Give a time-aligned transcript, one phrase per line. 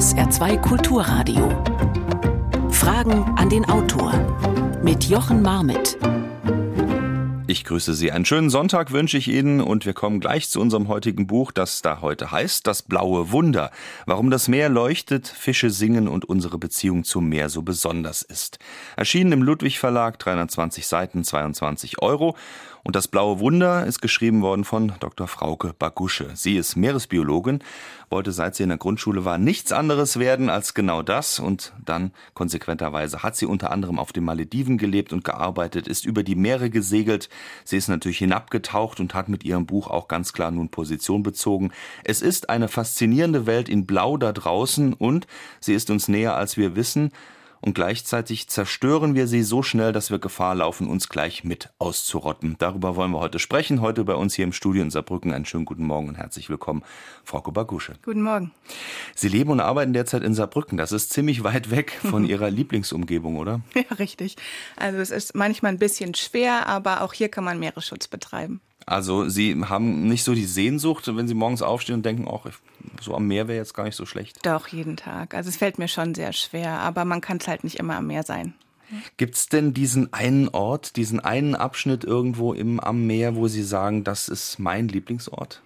[0.00, 1.46] SR2 Kulturradio.
[2.70, 4.14] Fragen an den Autor
[4.82, 5.98] mit Jochen Marmitt.
[7.46, 8.10] Ich grüße Sie.
[8.10, 11.82] Einen schönen Sonntag wünsche ich Ihnen und wir kommen gleich zu unserem heutigen Buch, das
[11.82, 13.72] da heute heißt Das blaue Wunder.
[14.06, 18.58] Warum das Meer leuchtet, Fische singen und unsere Beziehung zum Meer so besonders ist.
[18.96, 22.36] Erschienen im Ludwig Verlag, 320 Seiten, 22 Euro.
[22.82, 25.28] Und das blaue Wunder ist geschrieben worden von Dr.
[25.28, 26.30] Frauke Bagusche.
[26.34, 27.62] Sie ist Meeresbiologin,
[28.08, 32.12] wollte seit sie in der Grundschule war nichts anderes werden als genau das und dann
[32.34, 36.70] konsequenterweise hat sie unter anderem auf den Malediven gelebt und gearbeitet, ist über die Meere
[36.70, 37.28] gesegelt.
[37.64, 41.72] Sie ist natürlich hinabgetaucht und hat mit ihrem Buch auch ganz klar nun Position bezogen.
[42.04, 45.26] Es ist eine faszinierende Welt in Blau da draußen und
[45.60, 47.12] sie ist uns näher als wir wissen
[47.60, 52.56] und gleichzeitig zerstören wir sie so schnell, dass wir Gefahr laufen, uns gleich mit auszurotten.
[52.58, 53.80] Darüber wollen wir heute sprechen.
[53.80, 55.32] Heute bei uns hier im Studio in Saarbrücken.
[55.32, 56.82] Einen schönen guten Morgen und herzlich willkommen,
[57.24, 57.94] Frau Kubagusche.
[58.02, 58.50] Guten Morgen.
[59.14, 60.78] Sie leben und arbeiten derzeit in Saarbrücken.
[60.78, 63.60] Das ist ziemlich weit weg von Ihrer Lieblingsumgebung, oder?
[63.74, 64.36] Ja, richtig.
[64.76, 68.60] Also es ist manchmal ein bisschen schwer, aber auch hier kann man Meeresschutz betreiben.
[68.90, 72.46] Also Sie haben nicht so die Sehnsucht, wenn Sie morgens aufstehen und denken, auch
[73.00, 74.44] so am Meer wäre jetzt gar nicht so schlecht.
[74.44, 75.32] Doch, jeden Tag.
[75.32, 78.08] Also es fällt mir schon sehr schwer, aber man kann es halt nicht immer am
[78.08, 78.52] Meer sein.
[79.16, 83.62] Gibt es denn diesen einen Ort, diesen einen Abschnitt irgendwo im, am Meer, wo Sie
[83.62, 85.62] sagen, das ist mein Lieblingsort?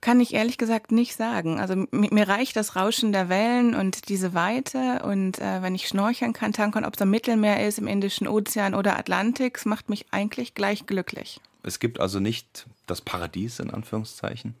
[0.00, 1.58] Kann ich ehrlich gesagt nicht sagen.
[1.58, 6.32] Also mir reicht das Rauschen der Wellen und diese Weite und äh, wenn ich schnorcheln
[6.32, 10.54] kann, tanken, ob es am Mittelmeer ist, im Indischen Ozean oder Atlantik, macht mich eigentlich
[10.54, 11.40] gleich glücklich.
[11.66, 14.54] Es gibt also nicht das Paradies in Anführungszeichen?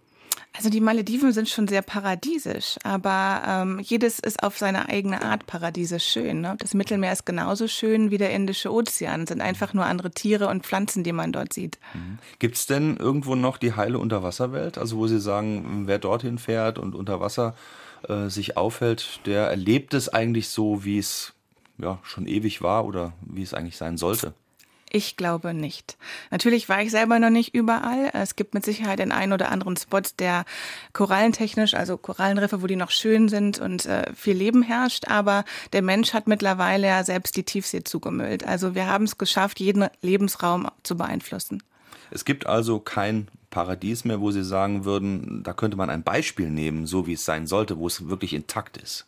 [0.56, 5.46] Also die Malediven sind schon sehr paradiesisch, aber ähm, jedes ist auf seine eigene Art
[5.46, 6.40] paradiesisch schön.
[6.40, 6.56] Ne?
[6.58, 9.22] Das Mittelmeer ist genauso schön wie der Indische Ozean.
[9.22, 11.78] Es sind einfach nur andere Tiere und Pflanzen, die man dort sieht.
[11.94, 12.18] Mhm.
[12.38, 14.78] Gibt es denn irgendwo noch die heile Unterwasserwelt?
[14.78, 17.54] Also wo Sie sagen, wer dorthin fährt und unter Wasser
[18.08, 21.34] äh, sich aufhält, der erlebt es eigentlich so, wie es
[21.78, 24.32] ja, schon ewig war oder wie es eigentlich sein sollte?
[24.90, 25.96] Ich glaube nicht.
[26.30, 28.10] Natürlich war ich selber noch nicht überall.
[28.12, 30.44] Es gibt mit Sicherheit den einen oder anderen Spot, der
[30.92, 35.08] korallentechnisch, also Korallenriffe, wo die noch schön sind und äh, viel Leben herrscht.
[35.08, 38.46] Aber der Mensch hat mittlerweile ja selbst die Tiefsee zugemüllt.
[38.46, 41.62] Also wir haben es geschafft, jeden Lebensraum zu beeinflussen.
[42.10, 46.50] Es gibt also kein Paradies mehr, wo Sie sagen würden, da könnte man ein Beispiel
[46.50, 49.06] nehmen, so wie es sein sollte, wo es wirklich intakt ist.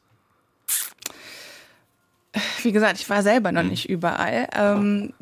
[2.62, 3.68] Wie gesagt, ich war selber noch hm.
[3.68, 4.48] nicht überall.
[4.52, 5.12] Ähm,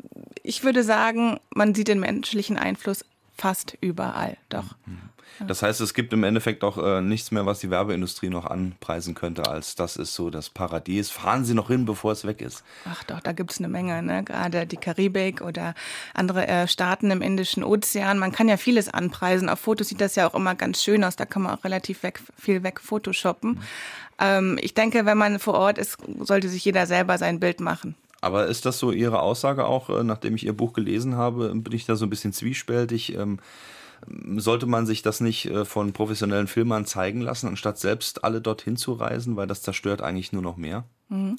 [0.47, 3.03] ich würde sagen, man sieht den menschlichen Einfluss
[3.35, 4.75] fast überall, doch.
[4.85, 5.09] Mhm.
[5.45, 9.13] Das heißt, es gibt im Endeffekt auch äh, nichts mehr, was die Werbeindustrie noch anpreisen
[9.13, 11.11] könnte, als das ist so das Paradies.
[11.11, 12.63] Fahren Sie noch hin, bevor es weg ist.
[12.85, 14.23] Ach doch, da gibt es eine Menge, ne?
[14.23, 15.75] gerade die Karibik oder
[16.15, 18.17] andere äh, Staaten im Indischen Ozean.
[18.17, 19.49] Man kann ja vieles anpreisen.
[19.49, 21.15] Auf Fotos sieht das ja auch immer ganz schön aus.
[21.17, 23.51] Da kann man auch relativ weg, viel weg photoshoppen.
[23.51, 23.61] Mhm.
[24.19, 27.95] Ähm, ich denke, wenn man vor Ort ist, sollte sich jeder selber sein Bild machen.
[28.21, 31.73] Aber ist das so Ihre Aussage auch, äh, nachdem ich Ihr Buch gelesen habe, bin
[31.73, 33.15] ich da so ein bisschen zwiespältig?
[33.15, 33.39] Ähm,
[34.37, 38.77] sollte man sich das nicht äh, von professionellen Filmern zeigen lassen, anstatt selbst alle dorthin
[38.77, 40.85] zu reisen, weil das zerstört eigentlich nur noch mehr?
[41.09, 41.35] Mhm.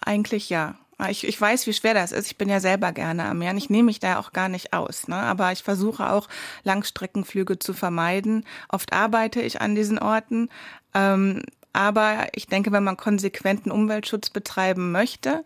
[0.00, 0.76] Eigentlich ja.
[1.08, 2.26] Ich, ich weiß, wie schwer das ist.
[2.26, 3.52] Ich bin ja selber gerne am Meer.
[3.52, 5.06] Und ich nehme mich da auch gar nicht aus.
[5.06, 5.14] Ne?
[5.14, 6.28] Aber ich versuche auch,
[6.64, 8.44] Langstreckenflüge zu vermeiden.
[8.68, 10.48] Oft arbeite ich an diesen Orten.
[10.94, 11.42] Ähm,
[11.72, 15.44] aber ich denke, wenn man konsequenten Umweltschutz betreiben möchte,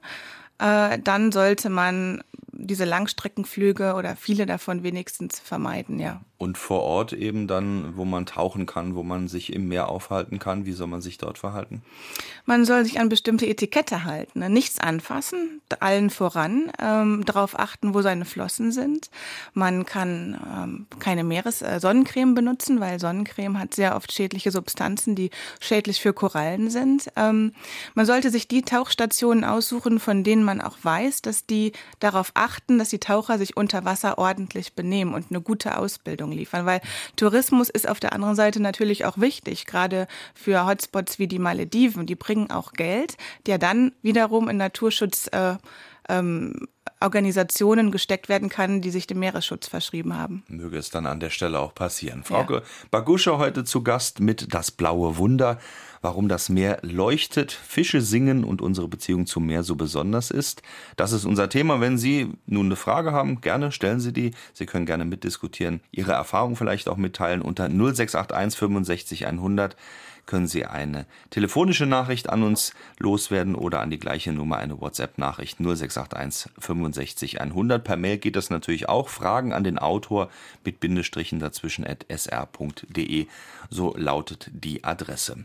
[0.63, 6.21] äh, dann sollte man diese Langstreckenflüge oder viele davon wenigstens vermeiden, ja.
[6.43, 10.41] Und vor Ort eben dann, wo man tauchen kann, wo man sich im Meer aufhalten
[10.41, 11.83] kann, wie soll man sich dort verhalten?
[12.47, 14.41] Man soll sich an bestimmte Etikette halten.
[14.41, 14.51] Ne?
[14.51, 19.09] Nichts anfassen, allen voran, ähm, darauf achten, wo seine Flossen sind.
[19.55, 25.15] Man kann ähm, keine Meeres äh, Sonnencreme benutzen, weil Sonnencreme hat sehr oft schädliche Substanzen,
[25.15, 25.31] die
[25.61, 27.07] schädlich für Korallen sind.
[27.15, 27.53] Ähm,
[27.95, 31.71] man sollte sich die Tauchstationen aussuchen, von denen man auch weiß, dass die
[32.01, 36.67] darauf achten, dass die Taucher sich unter Wasser ordentlich benehmen und eine gute Ausbildung liefern,
[36.67, 36.81] weil
[37.17, 42.07] Tourismus ist auf der anderen Seite natürlich auch wichtig, gerade für Hotspots wie die Malediven.
[42.07, 45.57] Die bringen auch Geld, der dann wiederum in Naturschutz äh,
[46.09, 46.69] ähm,
[47.01, 50.45] Organisationen gesteckt werden kann, die sich dem Meeresschutz verschrieben haben.
[50.49, 52.23] Möge es dann an der Stelle auch passieren.
[52.23, 52.63] Frau ja.
[52.91, 55.59] Bagusche heute zu Gast mit Das blaue Wunder,
[56.03, 60.63] warum das Meer leuchtet, Fische singen und unsere Beziehung zum Meer so besonders ist.
[60.97, 61.81] Das ist unser Thema.
[61.81, 64.33] Wenn Sie nun eine Frage haben, gerne stellen Sie die.
[64.53, 69.77] Sie können gerne mitdiskutieren, Ihre Erfahrung vielleicht auch mitteilen unter 0681 65 100
[70.27, 75.59] können Sie eine telefonische Nachricht an uns loswerden oder an die gleiche Nummer eine WhatsApp-Nachricht
[75.59, 77.83] 0681 65 100.
[77.83, 79.09] Per Mail geht das natürlich auch.
[79.09, 80.31] Fragen an den Autor
[80.65, 83.27] mit Bindestrichen dazwischen at sr.de.
[83.71, 85.45] So lautet die Adresse.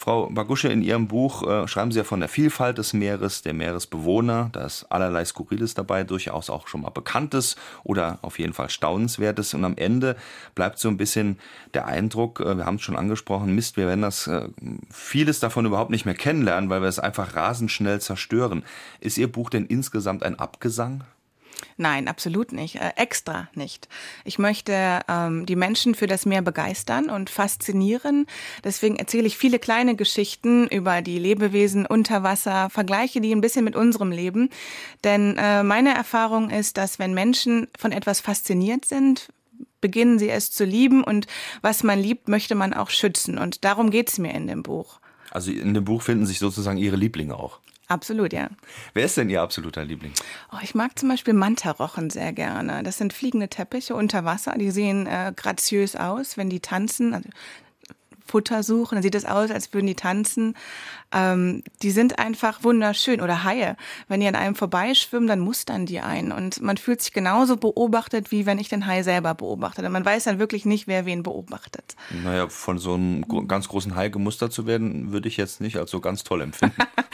[0.00, 3.52] Frau Bagusche, in Ihrem Buch äh, schreiben Sie ja von der Vielfalt des Meeres, der
[3.52, 4.48] Meeresbewohner.
[4.52, 9.54] Da ist allerlei Skurriles dabei, durchaus auch schon mal Bekanntes oder auf jeden Fall Staunenswertes.
[9.54, 10.14] Und am Ende
[10.54, 11.40] bleibt so ein bisschen
[11.74, 14.48] der Eindruck, äh, wir haben es schon angesprochen, Mist, wir werden das äh,
[14.88, 18.64] vieles davon überhaupt nicht mehr kennenlernen, weil wir es einfach rasend schnell zerstören.
[19.00, 21.02] Ist Ihr Buch denn insgesamt ein Abgesang?
[21.76, 22.76] Nein, absolut nicht.
[22.76, 23.88] Äh, extra nicht.
[24.24, 28.26] Ich möchte ähm, die Menschen für das Meer begeistern und faszinieren.
[28.64, 33.64] Deswegen erzähle ich viele kleine Geschichten über die Lebewesen unter Wasser, vergleiche die ein bisschen
[33.64, 34.50] mit unserem Leben.
[35.04, 39.28] Denn äh, meine Erfahrung ist, dass wenn Menschen von etwas fasziniert sind,
[39.80, 41.26] beginnen sie es zu lieben und
[41.62, 43.38] was man liebt, möchte man auch schützen.
[43.38, 45.00] Und darum geht es mir in dem Buch.
[45.30, 47.60] Also in dem Buch finden sich sozusagen Ihre Lieblinge auch.
[47.88, 48.48] Absolut, ja.
[48.92, 50.12] Wer ist denn Ihr absoluter Liebling?
[50.52, 52.82] Oh, ich mag zum Beispiel Mantarochen sehr gerne.
[52.82, 54.52] Das sind fliegende Teppiche unter Wasser.
[54.58, 57.14] Die sehen äh, graziös aus, wenn die tanzen.
[57.14, 57.30] Also
[58.26, 60.54] Futter suchen, dann sieht es aus, als würden die tanzen.
[61.12, 63.20] Ähm, die sind einfach wunderschön.
[63.20, 63.76] Oder Haie.
[64.08, 66.32] Wenn die an einem vorbeischwimmen, dann mustern die ein.
[66.32, 69.84] Und man fühlt sich genauso beobachtet, wie wenn ich den Hai selber beobachte.
[69.84, 71.96] Und man weiß dann wirklich nicht, wer wen beobachtet.
[72.22, 75.90] Naja, von so einem ganz großen Hai gemustert zu werden, würde ich jetzt nicht als
[75.90, 76.82] so ganz toll empfinden.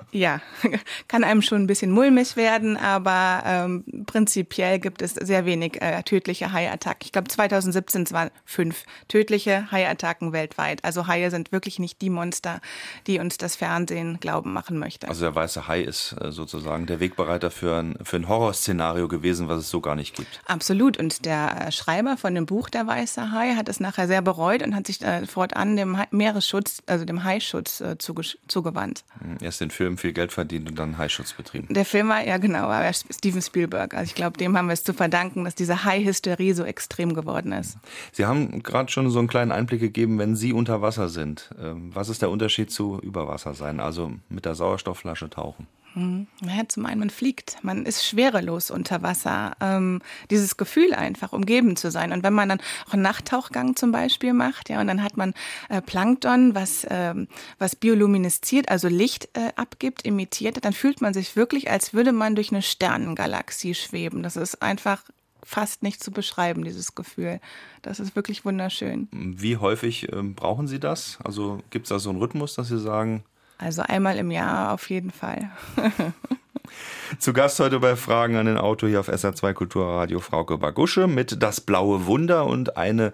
[0.12, 0.40] ja,
[1.08, 6.02] kann einem schon ein bisschen mulmig werden, aber ähm, prinzipiell gibt es sehr wenig äh,
[6.02, 7.04] tödliche Haiattacken.
[7.04, 10.84] Ich glaube, 2017 waren fünf tödliche Haiattacken weltweit.
[10.84, 12.60] Also Haie sind wirklich nicht die Monster,
[13.06, 15.08] die uns das Fernsehen glauben machen möchte.
[15.08, 19.48] Also der weiße Hai ist äh, sozusagen der Wegbereiter für ein, für ein Horrorszenario gewesen,
[19.48, 20.40] was es so gar nicht gibt.
[20.46, 20.98] Absolut.
[20.98, 24.62] Und der äh, Schreiber von dem Buch Der weiße Hai hat es nachher sehr bereut
[24.62, 29.04] und hat sich äh, fortan dem Meeresschutz, also dem Haischutz äh, zugewandt.
[29.20, 31.72] Hm, erst den Film viel Geld verdient und dann Haischutz betrieben.
[31.72, 33.94] Der Film war, ja genau, war Steven Spielberg.
[33.94, 37.52] Also ich glaube, dem haben wir es zu verdanken, dass diese Hai-Hysterie so extrem geworden
[37.52, 37.78] ist.
[38.12, 41.50] Sie haben gerade schon so einen kleinen Einblick gegeben, wenn Sie unter Wasser sind.
[41.60, 45.66] Ähm, was ist der Unterschied zu Überwasser sein, also mit der Sauerstoffflasche tauchen?
[45.94, 46.28] Hm.
[46.42, 49.56] Ja, zum einen, man fliegt, man ist schwerelos unter Wasser.
[49.60, 50.00] Ähm,
[50.30, 52.12] dieses Gefühl einfach, umgeben zu sein.
[52.12, 55.34] Und wenn man dann auch einen Nachttauchgang zum Beispiel macht, ja, und dann hat man
[55.68, 57.26] äh, Plankton, was, ähm,
[57.58, 62.36] was bioluminesziert, also Licht äh, abgibt, imitiert, dann fühlt man sich wirklich, als würde man
[62.36, 64.22] durch eine Sternengalaxie schweben.
[64.22, 65.02] Das ist einfach
[65.44, 67.40] fast nicht zu beschreiben, dieses Gefühl.
[67.82, 69.08] Das ist wirklich wunderschön.
[69.12, 71.18] Wie häufig äh, brauchen Sie das?
[71.24, 73.24] Also gibt es da so einen Rhythmus, dass Sie sagen,
[73.60, 75.50] also einmal im Jahr auf jeden Fall.
[77.18, 81.42] Zu Gast heute bei Fragen an den Autor hier auf SR2 Kulturradio Frauke Bagusche mit
[81.42, 83.12] Das blaue Wunder und eine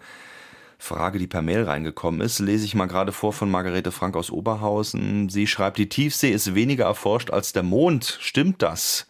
[0.79, 4.31] Frage, die per Mail reingekommen ist, lese ich mal gerade vor von Margarete Frank aus
[4.31, 5.31] Oberhausen.
[5.31, 8.19] Sie schreibt, die Tiefsee ist weniger erforscht als der Mond.
[8.21, 9.09] Stimmt das?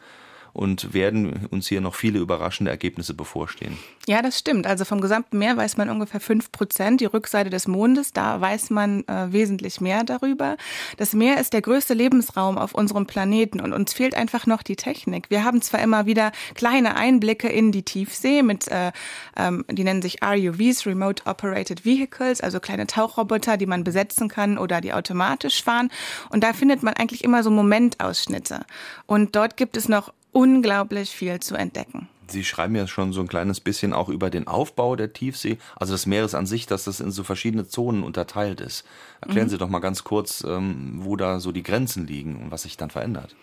[0.56, 3.76] Und werden uns hier noch viele überraschende Ergebnisse bevorstehen.
[4.08, 4.66] Ja, das stimmt.
[4.66, 7.02] Also vom gesamten Meer weiß man ungefähr fünf Prozent.
[7.02, 10.56] Die Rückseite des Mondes, da weiß man äh, wesentlich mehr darüber.
[10.96, 14.76] Das Meer ist der größte Lebensraum auf unserem Planeten und uns fehlt einfach noch die
[14.76, 15.28] Technik.
[15.28, 18.92] Wir haben zwar immer wieder kleine Einblicke in die Tiefsee mit, äh,
[19.36, 24.56] ähm, die nennen sich RUVs, Remote Operated Vehicles, also kleine Tauchroboter, die man besetzen kann
[24.56, 25.90] oder die automatisch fahren.
[26.30, 28.64] Und da findet man eigentlich immer so Momentausschnitte.
[29.04, 32.08] Und dort gibt es noch unglaublich viel zu entdecken.
[32.28, 35.94] Sie schreiben ja schon so ein kleines bisschen auch über den Aufbau der Tiefsee, also
[35.94, 38.84] des Meeres an sich, dass das in so verschiedene Zonen unterteilt ist.
[39.22, 39.50] Erklären mhm.
[39.50, 42.76] Sie doch mal ganz kurz, ähm, wo da so die Grenzen liegen und was sich
[42.76, 43.34] dann verändert.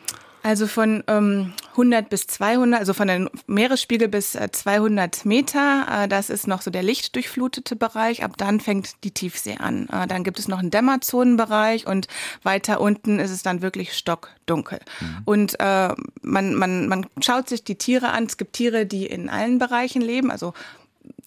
[0.44, 6.08] Also von ähm, 100 bis 200, also von dem Meeresspiegel bis äh, 200 Meter, äh,
[6.10, 8.26] das ist noch so der lichtdurchflutete Bereich.
[8.26, 9.88] Ab dann fängt die Tiefsee an.
[9.88, 12.08] Äh, dann gibt es noch einen Dämmerzonenbereich und
[12.44, 14.80] weiter unten ist es dann wirklich stockdunkel.
[15.00, 15.18] Mhm.
[15.24, 18.26] Und äh, man, man, man schaut sich die Tiere an.
[18.26, 20.54] Es gibt Tiere, die in allen Bereichen leben, also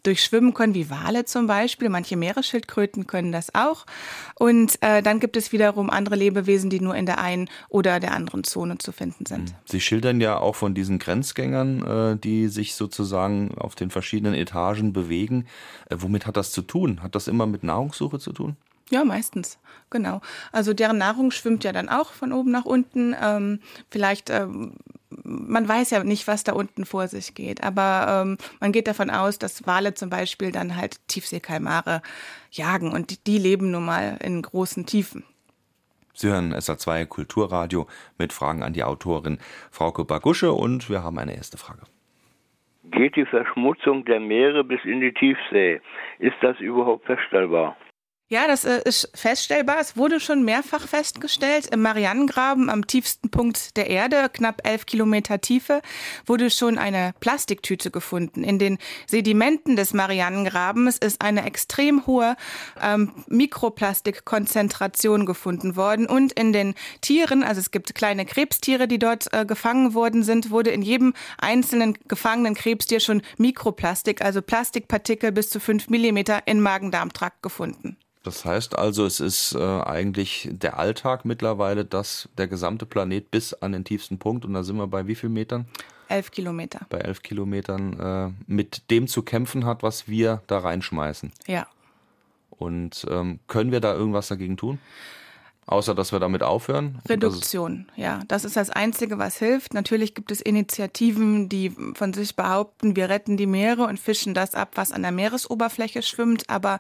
[0.07, 1.89] durchschwimmen können, wie Wale zum Beispiel.
[1.89, 3.87] Manche Meeresschildkröten können das auch.
[4.35, 8.13] Und äh, dann gibt es wiederum andere Lebewesen, die nur in der einen oder der
[8.13, 9.51] anderen Zone zu finden sind.
[9.51, 9.57] Hm.
[9.65, 14.93] Sie schildern ja auch von diesen Grenzgängern, äh, die sich sozusagen auf den verschiedenen Etagen
[14.93, 15.47] bewegen.
[15.91, 17.03] Äh, womit hat das zu tun?
[17.03, 18.57] Hat das immer mit Nahrungssuche zu tun?
[18.91, 19.59] Ja, meistens,
[19.91, 20.21] genau.
[20.53, 23.17] Also deren Nahrung schwimmt ja dann auch von oben nach unten.
[23.21, 23.61] Ähm,
[23.91, 24.75] vielleicht ähm,
[25.25, 29.11] man weiß ja nicht, was da unten vor sich geht, aber ähm, man geht davon
[29.11, 32.03] aus, dass Wale zum Beispiel dann halt Tiefseekalmare
[32.51, 35.25] jagen und die, die leben nun mal in großen Tiefen.
[36.15, 37.87] Sie hören SA2 Kulturradio
[38.19, 39.39] mit Fragen an die Autorin
[39.71, 41.83] Frauke Bagusche und wir haben eine erste Frage.
[42.85, 45.81] Geht die Verschmutzung der Meere bis in die Tiefsee?
[46.19, 47.77] Ist das überhaupt feststellbar?
[48.29, 49.77] Ja, das äh, ist feststellbar.
[49.79, 51.67] Es wurde schon mehrfach festgestellt.
[51.67, 55.81] Im Marianengraben, am tiefsten Punkt der Erde, knapp elf Kilometer Tiefe,
[56.27, 58.43] wurde schon eine Plastiktüte gefunden.
[58.43, 62.35] In den Sedimenten des Marianengrabens ist eine extrem hohe
[62.83, 66.09] ähm, Mikroplastikkonzentration gefunden worden.
[66.09, 70.51] Und in den Tieren, also es gibt kleine Krebstiere, die dort äh, gefangen worden sind,
[70.51, 76.61] wurde in jedem einzelnen gefangenen Krebstier schon Mikroplastik, also Plastikpartikel bis zu fünf Millimeter in
[76.61, 77.97] Magen-Darm-Trakt gefunden.
[78.27, 83.55] Das heißt also, es ist äh, eigentlich der Alltag mittlerweile, dass der gesamte Planet bis
[83.55, 85.67] an den tiefsten Punkt, und da sind wir bei wie vielen Metern?
[86.09, 86.81] Elf Kilometer.
[86.89, 91.33] Bei elf Kilometern äh, mit dem zu kämpfen hat, was wir da reinschmeißen.
[91.47, 91.69] Ja.
[92.51, 94.81] Und ähm, können wir da irgendwas dagegen tun?
[95.69, 97.01] Außer dass wir damit aufhören?
[97.09, 98.21] Reduktion, ja.
[98.29, 99.75] Das ist das Einzige, was hilft.
[99.75, 104.55] Natürlich gibt es Initiativen, die von sich behaupten, wir retten die Meere und fischen das
[104.55, 106.49] ab, was an der Meeresoberfläche schwimmt.
[106.49, 106.79] Aber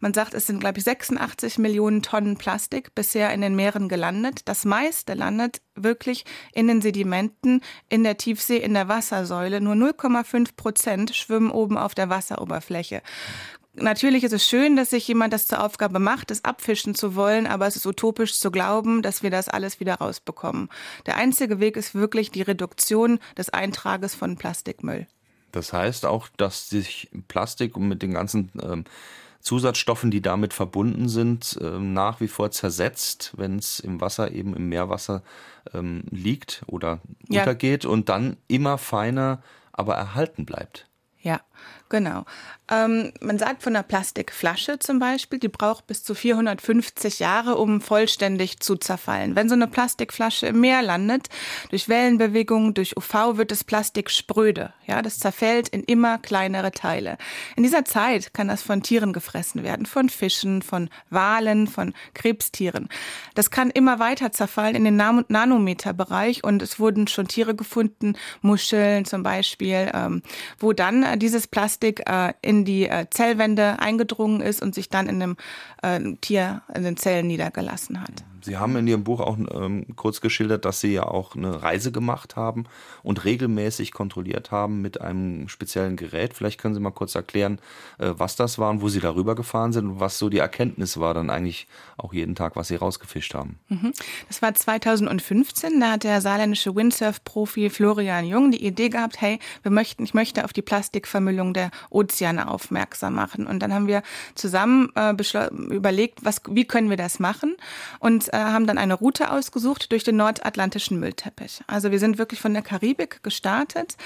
[0.00, 4.40] man sagt, es sind, glaube ich, 86 Millionen Tonnen Plastik bisher in den Meeren gelandet.
[4.46, 6.24] Das meiste landet wirklich
[6.54, 7.60] in den Sedimenten,
[7.90, 9.60] in der Tiefsee, in der Wassersäule.
[9.60, 13.02] Nur 0,5 Prozent schwimmen oben auf der Wasseroberfläche
[13.74, 17.46] natürlich ist es schön, dass sich jemand das zur Aufgabe macht, das abfischen zu wollen,
[17.46, 20.68] aber es ist utopisch zu glauben, dass wir das alles wieder rausbekommen.
[21.06, 25.06] Der einzige Weg ist wirklich die Reduktion des Eintrages von Plastikmüll.
[25.52, 28.84] Das heißt auch, dass sich Plastik und mit den ganzen ähm,
[29.40, 34.56] Zusatzstoffen, die damit verbunden sind, ähm, nach wie vor zersetzt, wenn es im Wasser, eben
[34.56, 35.22] im Meerwasser
[35.74, 37.40] ähm, liegt oder ja.
[37.40, 40.88] untergeht und dann immer feiner, aber erhalten bleibt.
[41.20, 41.40] Ja,
[41.88, 42.24] genau.
[42.70, 47.80] Ähm, man sagt von einer Plastikflasche zum Beispiel, die braucht bis zu 450 Jahre, um
[47.80, 49.36] vollständig zu zerfallen.
[49.36, 51.28] Wenn so eine Plastikflasche im Meer landet,
[51.70, 54.72] durch Wellenbewegungen, durch UV wird das Plastik spröde.
[54.86, 57.18] Ja, das zerfällt in immer kleinere Teile.
[57.56, 62.88] In dieser Zeit kann das von Tieren gefressen werden, von Fischen, von Walen, von Krebstieren.
[63.34, 68.14] Das kann immer weiter zerfallen in den Nan Nanometerbereich und es wurden schon Tiere gefunden,
[68.40, 70.22] Muscheln zum Beispiel, ähm,
[70.58, 75.06] wo dann äh, dieses Plastik äh, in die äh, Zellwände eingedrungen ist und sich dann
[75.06, 75.36] in dem
[75.82, 78.24] äh, Tier in den Zellen niedergelassen hat.
[78.42, 81.92] Sie haben in Ihrem Buch auch ähm, kurz geschildert, dass Sie ja auch eine Reise
[81.92, 82.64] gemacht haben
[83.02, 86.34] und regelmäßig kontrolliert haben mit einem speziellen Gerät.
[86.34, 87.58] Vielleicht können Sie mal kurz erklären,
[87.98, 90.98] äh, was das war und wo Sie darüber gefahren sind und was so die Erkenntnis
[90.98, 93.58] war dann eigentlich auch jeden Tag, was Sie rausgefischt haben.
[93.68, 93.92] Mhm.
[94.28, 95.80] Das war 2015.
[95.80, 100.44] Da hat der saarländische Windsurf-Profi Florian Jung die Idee gehabt, hey, wir möchten, ich möchte
[100.44, 103.46] auf die Plastikvermüllung der Ozeane aufmerksam machen.
[103.46, 104.02] Und dann haben wir
[104.34, 105.14] zusammen äh,
[105.70, 107.56] überlegt, was, wie können wir das machen?
[107.98, 111.62] Und äh, haben dann eine Route ausgesucht durch den nordatlantischen Müllteppich.
[111.66, 113.96] Also wir sind wirklich von der Karibik gestartet,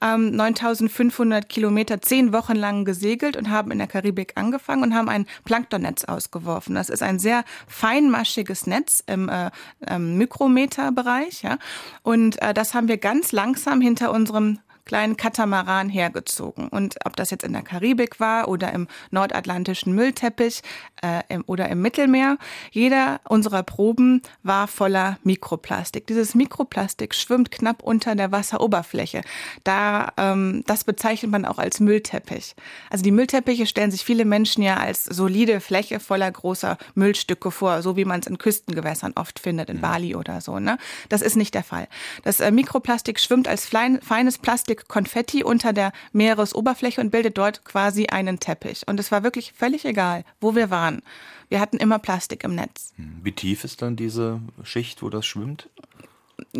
[0.00, 5.08] ähm, 9500 Kilometer, zehn Wochen lang gesegelt und haben in der Karibik angefangen und haben
[5.08, 6.74] ein Planktonnetz ausgeworfen.
[6.74, 9.50] Das ist ein sehr feinmaschiges Netz im äh,
[9.86, 11.42] ähm, Mikrometerbereich.
[11.42, 11.58] Ja?
[12.02, 16.68] Und äh, das haben wir ganz langsam hinter unserem kleinen Katamaran hergezogen.
[16.68, 20.62] Und ob das jetzt in der Karibik war oder im nordatlantischen Müllteppich
[21.02, 22.38] äh, im, oder im Mittelmeer,
[22.70, 26.06] jeder unserer Proben war voller Mikroplastik.
[26.06, 29.22] Dieses Mikroplastik schwimmt knapp unter der Wasseroberfläche.
[29.64, 32.54] Da, ähm, das bezeichnet man auch als Müllteppich.
[32.90, 37.82] Also die Müllteppiche stellen sich viele Menschen ja als solide Fläche voller großer Müllstücke vor,
[37.82, 40.58] so wie man es in Küstengewässern oft findet, in Bali oder so.
[40.58, 40.78] Ne?
[41.08, 41.88] Das ist nicht der Fall.
[42.22, 47.64] Das äh, Mikroplastik schwimmt als feines Plastik Stück Konfetti unter der Meeresoberfläche und bildet dort
[47.64, 48.86] quasi einen Teppich.
[48.88, 51.02] Und es war wirklich völlig egal, wo wir waren.
[51.48, 52.92] Wir hatten immer Plastik im Netz.
[52.96, 55.68] Hm, wie tief ist dann diese Schicht, wo das schwimmt?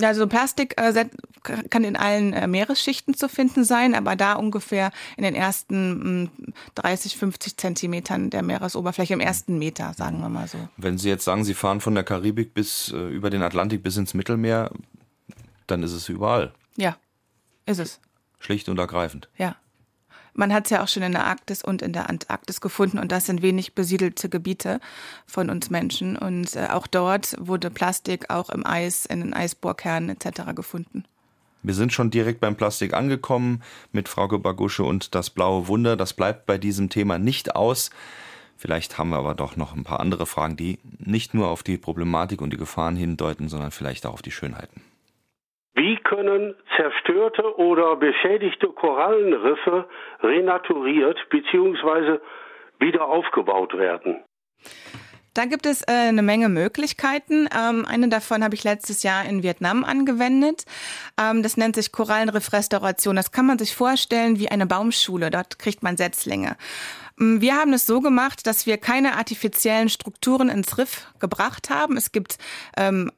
[0.00, 1.06] Also Plastik äh,
[1.42, 6.30] kann in allen äh, Meeresschichten zu finden sein, aber da ungefähr in den ersten
[6.76, 10.58] 30, hm, 50 Zentimetern der Meeresoberfläche, im ersten Meter, sagen wir mal so.
[10.76, 13.96] Wenn Sie jetzt sagen, Sie fahren von der Karibik bis äh, über den Atlantik bis
[13.96, 14.70] ins Mittelmeer,
[15.66, 16.52] dann ist es überall.
[16.76, 16.96] Ja.
[17.66, 18.00] Ist es.
[18.38, 19.28] Schlicht und ergreifend.
[19.36, 19.56] Ja.
[20.36, 23.12] Man hat es ja auch schon in der Arktis und in der Antarktis gefunden und
[23.12, 24.80] das sind wenig besiedelte Gebiete
[25.26, 26.16] von uns Menschen.
[26.16, 30.54] Und äh, auch dort wurde Plastik auch im Eis, in den Eisbohrkernen etc.
[30.54, 31.04] gefunden.
[31.62, 35.96] Wir sind schon direkt beim Plastik angekommen mit Frau Bagusche und das blaue Wunder.
[35.96, 37.90] Das bleibt bei diesem Thema nicht aus.
[38.56, 41.78] Vielleicht haben wir aber doch noch ein paar andere Fragen, die nicht nur auf die
[41.78, 44.82] Problematik und die Gefahren hindeuten, sondern vielleicht auch auf die Schönheiten.
[46.04, 49.88] Können zerstörte oder beschädigte Korallenriffe
[50.22, 52.18] renaturiert bzw.
[52.78, 54.22] wieder aufgebaut werden?
[55.34, 57.48] Da gibt es äh, eine Menge Möglichkeiten.
[57.52, 60.64] Ähm, eine davon habe ich letztes Jahr in Vietnam angewendet.
[61.20, 63.16] Ähm, das nennt sich Korallenriffrestauration.
[63.16, 65.30] Das kann man sich vorstellen wie eine Baumschule.
[65.30, 66.56] Dort kriegt man Setzlinge.
[67.16, 71.96] Mm, wir haben es so gemacht, dass wir keine artifiziellen Strukturen ins Riff gebracht haben.
[71.96, 72.38] Es gibt
[72.76, 73.10] ähm,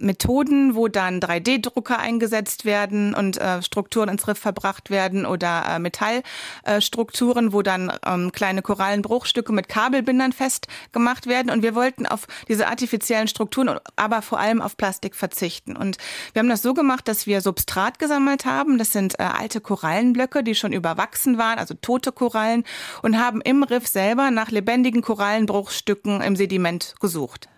[0.00, 5.78] Methoden, wo dann 3D-Drucker eingesetzt werden und äh, Strukturen ins Riff verbracht werden oder äh,
[5.78, 11.50] Metallstrukturen, äh, wo dann ähm, kleine Korallenbruchstücke mit Kabelbindern festgemacht werden.
[11.50, 15.76] Und wir wollten auf diese artifiziellen Strukturen, aber vor allem auf Plastik verzichten.
[15.76, 15.98] Und
[16.32, 18.78] wir haben das so gemacht, dass wir Substrat gesammelt haben.
[18.78, 22.64] Das sind äh, alte Korallenblöcke, die schon überwachsen waren, also tote Korallen,
[23.02, 27.49] und haben im Riff selber nach lebendigen Korallenbruchstücken im Sediment gesucht.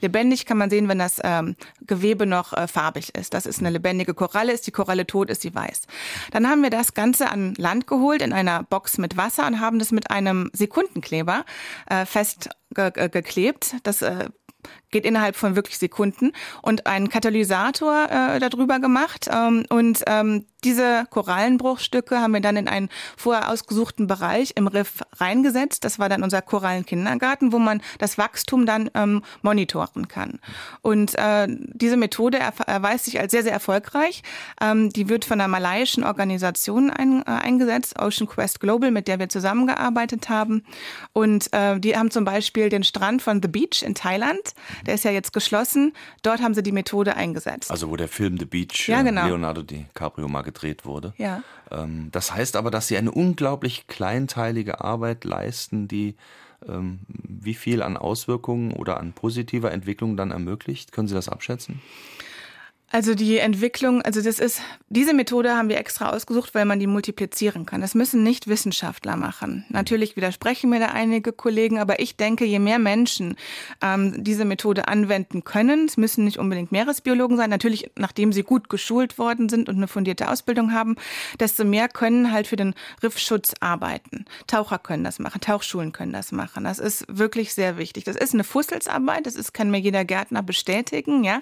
[0.00, 3.34] Lebendig kann man sehen, wenn das ähm, Gewebe noch äh, farbig ist.
[3.34, 4.52] Das ist eine lebendige Koralle.
[4.52, 5.82] Ist die Koralle tot, ist sie weiß.
[6.30, 9.78] Dann haben wir das Ganze an Land geholt in einer Box mit Wasser und haben
[9.78, 11.44] das mit einem Sekundenkleber
[11.88, 13.76] äh, festgeklebt.
[13.82, 14.28] Das äh,
[14.94, 16.30] geht innerhalb von wirklich Sekunden
[16.62, 22.68] und einen Katalysator äh, darüber gemacht ähm, und ähm, diese Korallenbruchstücke haben wir dann in
[22.68, 25.84] einen vorher ausgesuchten Bereich im Riff reingesetzt.
[25.84, 30.40] Das war dann unser Korallenkindergarten, wo man das Wachstum dann ähm, monitoren kann.
[30.80, 34.22] Und äh, diese Methode erweist sich als sehr, sehr erfolgreich.
[34.60, 39.18] Ähm, die wird von einer malaiischen Organisation ein, äh, eingesetzt, Ocean Quest Global, mit der
[39.18, 40.64] wir zusammengearbeitet haben.
[41.12, 44.54] Und äh, die haben zum Beispiel den Strand von The Beach in Thailand.
[44.86, 45.92] Der ist ja jetzt geschlossen.
[46.22, 47.70] Dort haben sie die Methode eingesetzt.
[47.70, 49.26] Also wo der Film The Beach ja, genau.
[49.26, 51.14] Leonardo DiCaprio mal gedreht wurde.
[51.16, 51.42] Ja.
[51.70, 56.16] Ähm, das heißt aber, dass Sie eine unglaublich kleinteilige Arbeit leisten, die
[56.68, 60.92] ähm, wie viel an Auswirkungen oder an positiver Entwicklung dann ermöglicht.
[60.92, 61.80] Können Sie das abschätzen?
[62.94, 66.86] Also die Entwicklung, also das ist, diese Methode haben wir extra ausgesucht, weil man die
[66.86, 67.80] multiplizieren kann.
[67.80, 69.64] Das müssen nicht Wissenschaftler machen.
[69.68, 73.34] Natürlich widersprechen mir da einige Kollegen, aber ich denke, je mehr Menschen
[73.82, 78.68] ähm, diese Methode anwenden können, es müssen nicht unbedingt Meeresbiologen sein, natürlich nachdem sie gut
[78.68, 80.94] geschult worden sind und eine fundierte Ausbildung haben,
[81.40, 84.24] desto mehr können halt für den Riffschutz arbeiten.
[84.46, 86.62] Taucher können das machen, Tauchschulen können das machen.
[86.62, 88.04] Das ist wirklich sehr wichtig.
[88.04, 91.40] Das ist eine Fusselsarbeit, das ist, kann mir jeder Gärtner bestätigen, ja.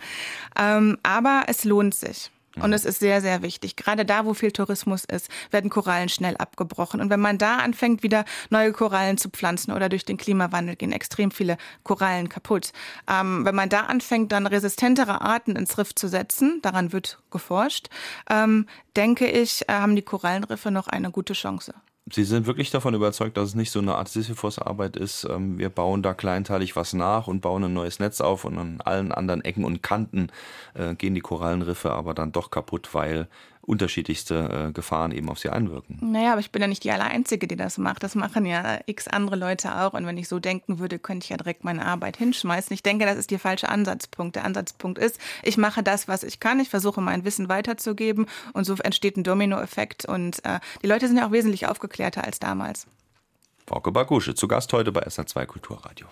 [0.59, 2.31] Ähm, aber es lohnt sich.
[2.57, 2.75] Und mhm.
[2.75, 3.77] es ist sehr, sehr wichtig.
[3.77, 7.01] Gerade da, wo viel Tourismus ist, werden Korallen schnell abgebrochen.
[7.01, 10.93] Und wenn man da anfängt, wieder neue Korallen zu pflanzen oder durch den Klimawandel gehen
[10.93, 12.73] extrem viele Korallen kaputt.
[13.09, 17.89] Ähm, wenn man da anfängt, dann resistentere Arten ins Riff zu setzen, daran wird geforscht,
[18.29, 18.67] ähm,
[18.97, 21.75] denke ich, äh, haben die Korallenriffe noch eine gute Chance.
[22.11, 25.25] Sie sind wirklich davon überzeugt, dass es nicht so eine Art Sisyphus-Arbeit ist.
[25.25, 28.81] Ähm, wir bauen da kleinteilig was nach und bauen ein neues Netz auf und an
[28.81, 30.29] allen anderen Ecken und Kanten
[30.75, 33.29] äh, gehen die Korallenriffe aber dann doch kaputt, weil
[33.63, 35.99] unterschiedlichste äh, Gefahren eben auf sie einwirken.
[36.01, 38.03] Naja, aber ich bin ja nicht die Allereinzige, die das macht.
[38.03, 39.95] Das machen ja x andere Leute auch.
[39.95, 42.75] Und wenn ich so denken würde, könnte ich ja direkt meine Arbeit hinschmeißen.
[42.75, 44.37] Ich denke, das ist der falsche Ansatzpunkt.
[44.37, 46.59] Der Ansatzpunkt ist, ich mache das, was ich kann.
[46.59, 50.07] Ich versuche mein Wissen weiterzugeben und so entsteht ein Dominoeffekt.
[50.07, 52.87] Und äh, die Leute sind ja auch wesentlich aufgeklärter als damals.
[53.67, 56.09] Frauke Bakusche, zu Gast heute bei SA2 Kulturradio.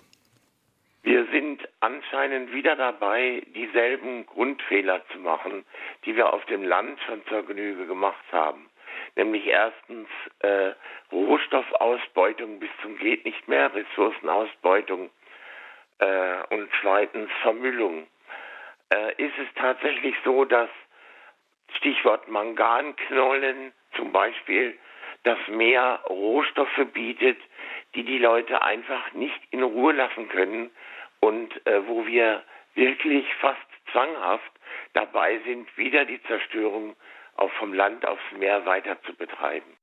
[1.81, 5.65] Anscheinend wieder dabei, dieselben Grundfehler zu machen,
[6.05, 8.69] die wir auf dem Land schon zur Genüge gemacht haben.
[9.15, 10.07] Nämlich erstens
[10.39, 10.73] äh,
[11.11, 15.09] Rohstoffausbeutung bis zum geht nicht mehr, Ressourcenausbeutung
[15.97, 18.05] äh, und zweitens Vermüllung.
[18.93, 20.69] Äh, ist es tatsächlich so, dass
[21.77, 24.77] Stichwort Manganknollen zum Beispiel
[25.23, 27.39] das Meer Rohstoffe bietet,
[27.95, 30.69] die die Leute einfach nicht in Ruhe lassen können,
[31.21, 32.43] und äh, wo wir
[32.75, 33.59] wirklich fast
[33.91, 34.51] zwanghaft
[34.93, 36.95] dabei sind, wieder die Zerstörung
[37.37, 39.77] auch vom Land aufs Meer weiter zu betreiben.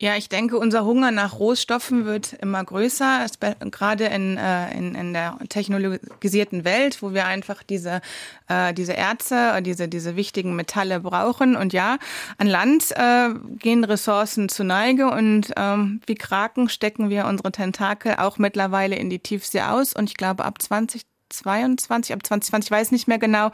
[0.00, 3.26] Ja, ich denke, unser Hunger nach Rohstoffen wird immer größer,
[3.70, 8.00] gerade in, äh, in, in der technologisierten Welt, wo wir einfach diese,
[8.48, 11.54] äh, diese Erze, diese, diese wichtigen Metalle brauchen.
[11.54, 11.98] Und ja,
[12.38, 13.30] an Land äh,
[13.60, 19.10] gehen Ressourcen zu Neige und ähm, wie Kraken stecken wir unsere Tentakel auch mittlerweile in
[19.10, 19.94] die Tiefsee aus.
[19.94, 21.02] Und ich glaube, ab 20
[21.38, 23.50] 22, ab 2020, ich weiß nicht mehr genau,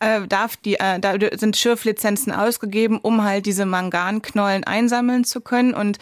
[0.00, 5.74] äh, darf die, äh, da sind Schürflizenzen ausgegeben, um halt diese Manganknollen einsammeln zu können
[5.74, 5.98] und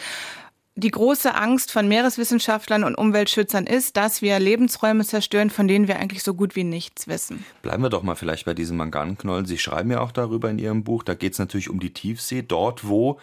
[0.76, 5.98] die große Angst von Meereswissenschaftlern und Umweltschützern ist, dass wir Lebensräume zerstören, von denen wir
[5.98, 7.44] eigentlich so gut wie nichts wissen.
[7.62, 9.46] Bleiben wir doch mal vielleicht bei diesen Manganknollen.
[9.46, 11.02] Sie schreiben ja auch darüber in Ihrem Buch.
[11.02, 13.18] Da geht es natürlich um die Tiefsee, dort wo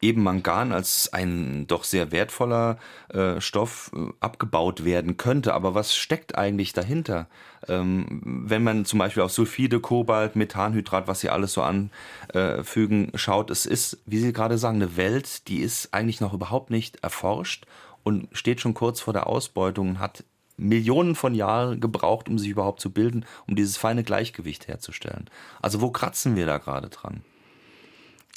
[0.00, 5.54] eben Mangan als ein doch sehr wertvoller äh, Stoff äh, abgebaut werden könnte.
[5.54, 7.26] Aber was steckt eigentlich dahinter?
[7.68, 13.50] Ähm, wenn man zum Beispiel auf Sulfide, Kobalt, Methanhydrat, was sie alles so anfügen, schaut,
[13.50, 17.66] es ist, wie Sie gerade sagen, eine Welt, die ist eigentlich noch überhaupt nicht erforscht
[18.02, 20.24] und steht schon kurz vor der Ausbeutung und hat
[20.56, 25.28] Millionen von Jahren gebraucht, um sich überhaupt zu bilden, um dieses feine Gleichgewicht herzustellen.
[25.62, 27.22] Also wo kratzen wir da gerade dran?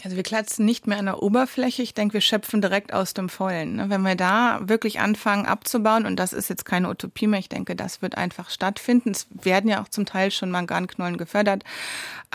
[0.03, 1.81] Also wir klatzen nicht mehr an der Oberfläche.
[1.81, 3.77] Ich denke, wir schöpfen direkt aus dem Vollen.
[3.77, 3.89] Ne?
[3.89, 7.75] Wenn wir da wirklich anfangen abzubauen, und das ist jetzt keine Utopie mehr, ich denke,
[7.75, 9.11] das wird einfach stattfinden.
[9.11, 11.63] Es werden ja auch zum Teil schon Manganknollen gefördert.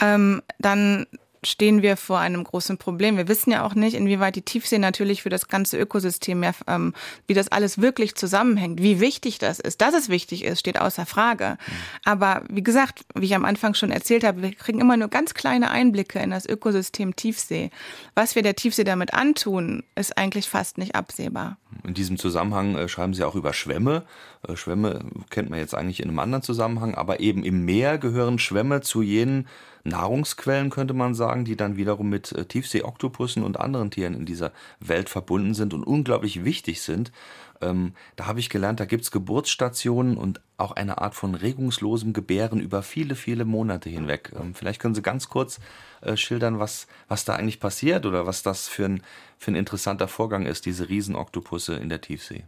[0.01, 1.07] Ähm, dann
[1.43, 3.17] stehen wir vor einem großen Problem.
[3.17, 6.95] Wir wissen ja auch nicht, inwieweit die Tiefsee natürlich für das ganze Ökosystem, mehr, ähm,
[7.27, 9.81] wie das alles wirklich zusammenhängt, wie wichtig das ist.
[9.81, 11.59] Dass es wichtig ist, steht außer Frage.
[12.05, 15.35] Aber wie gesagt, wie ich am Anfang schon erzählt habe, wir kriegen immer nur ganz
[15.35, 17.71] kleine Einblicke in das Ökosystem Tiefsee.
[18.15, 21.57] Was wir der Tiefsee damit antun, ist eigentlich fast nicht absehbar.
[21.85, 24.05] In diesem Zusammenhang äh, schreiben Sie auch über Schwämme.
[24.47, 28.39] Äh, Schwämme kennt man jetzt eigentlich in einem anderen Zusammenhang, aber eben im Meer gehören
[28.39, 29.47] Schwämme zu jenen
[29.85, 34.53] Nahrungsquellen, könnte man sagen, die dann wiederum mit äh, Tiefseeoktopussen und anderen Tieren in dieser
[34.81, 37.13] Welt verbunden sind und unglaublich wichtig sind.
[37.61, 42.13] Ähm, da habe ich gelernt, da gibt es Geburtsstationen und auch eine Art von regungslosem
[42.13, 44.33] Gebären über viele, viele Monate hinweg.
[44.39, 45.61] Ähm, vielleicht können Sie ganz kurz
[46.01, 49.03] äh, schildern, was, was da eigentlich passiert oder was das für ein,
[49.39, 52.45] für ein interessanter Vorgang ist, diese Riesenoktopusse in der Tiefsee.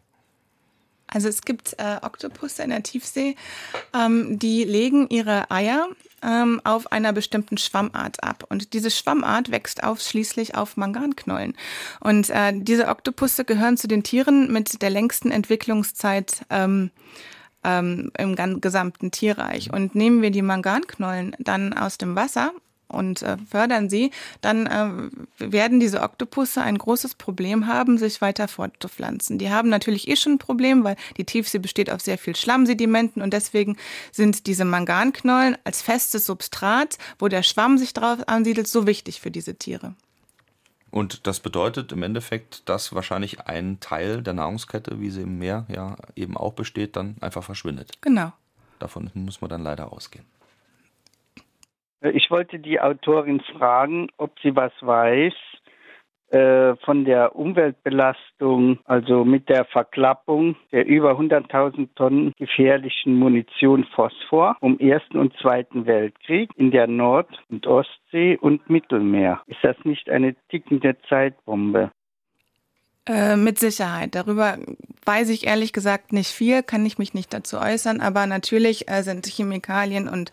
[1.13, 3.35] Also es gibt äh, Oktopusse in der Tiefsee,
[3.93, 5.89] ähm, die legen ihre Eier
[6.23, 8.45] ähm, auf einer bestimmten Schwammart ab.
[8.49, 11.55] Und diese Schwammart wächst ausschließlich auf Manganknollen.
[12.01, 16.91] Und äh, diese Oktopusse gehören zu den Tieren mit der längsten Entwicklungszeit ähm,
[17.65, 19.73] ähm, im gesamten Tierreich.
[19.73, 22.53] Und nehmen wir die Manganknollen dann aus dem Wasser
[22.91, 28.49] und äh, fördern sie, dann äh, werden diese Oktopusse ein großes Problem haben, sich weiter
[28.49, 29.39] fortzupflanzen.
[29.39, 33.23] Die haben natürlich eh schon ein Problem, weil die Tiefsee besteht auf sehr viel Schlammsedimenten
[33.23, 33.77] und deswegen
[34.13, 39.31] sind diese Manganknollen als festes Substrat, wo der Schwamm sich drauf ansiedelt, so wichtig für
[39.31, 39.95] diese Tiere.
[40.91, 45.67] Und das bedeutet im Endeffekt, dass wahrscheinlich ein Teil der Nahrungskette, wie sie im Meer
[45.69, 47.93] ja eben auch besteht, dann einfach verschwindet.
[48.01, 48.33] Genau.
[48.81, 50.25] Davon muss man dann leider ausgehen.
[52.01, 55.35] Äh, ich wollte die Autorin fragen, ob sie was weiß
[56.31, 64.57] äh, von der Umweltbelastung, also mit der Verklappung der über 100.000 Tonnen gefährlichen Munition Phosphor
[64.61, 69.43] vom Ersten und Zweiten Weltkrieg in der Nord- und Ostsee und Mittelmeer.
[69.47, 71.91] Ist das nicht eine tickende Zeitbombe?
[73.11, 74.15] Äh, mit Sicherheit.
[74.15, 74.57] Darüber
[75.05, 79.03] weiß ich ehrlich gesagt nicht viel, kann ich mich nicht dazu äußern, aber natürlich äh,
[79.03, 80.31] sind Chemikalien und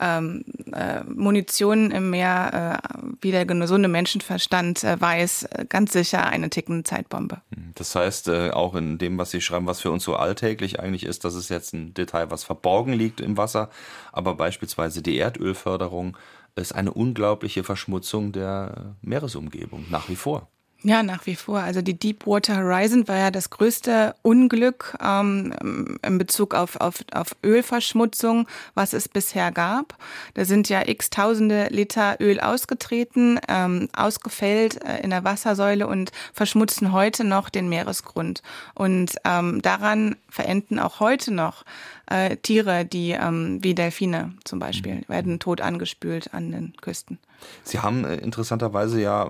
[0.00, 6.50] ähm, äh, Munition im Meer, äh, wie der gesunde Menschenverstand äh, weiß, ganz sicher eine
[6.50, 7.42] tickende Zeitbombe.
[7.76, 11.24] Das heißt, auch in dem, was Sie schreiben, was für uns so alltäglich eigentlich ist,
[11.24, 13.70] das ist jetzt ein Detail, was verborgen liegt im Wasser,
[14.10, 16.16] aber beispielsweise die Erdölförderung
[16.56, 20.48] ist eine unglaubliche Verschmutzung der Meeresumgebung nach wie vor.
[20.82, 21.60] Ja, nach wie vor.
[21.60, 27.34] Also die Deepwater Horizon war ja das größte Unglück ähm, in Bezug auf, auf, auf
[27.42, 29.96] Ölverschmutzung, was es bisher gab.
[30.34, 36.12] Da sind ja x tausende Liter Öl ausgetreten, ähm, ausgefällt äh, in der Wassersäule und
[36.32, 38.42] verschmutzen heute noch den Meeresgrund.
[38.74, 41.64] Und ähm, daran verenden auch heute noch
[42.06, 45.08] äh, Tiere, die ähm, wie Delfine zum Beispiel, mhm.
[45.08, 47.18] werden tot angespült an den Küsten.
[47.64, 49.28] Sie haben äh, interessanterweise ja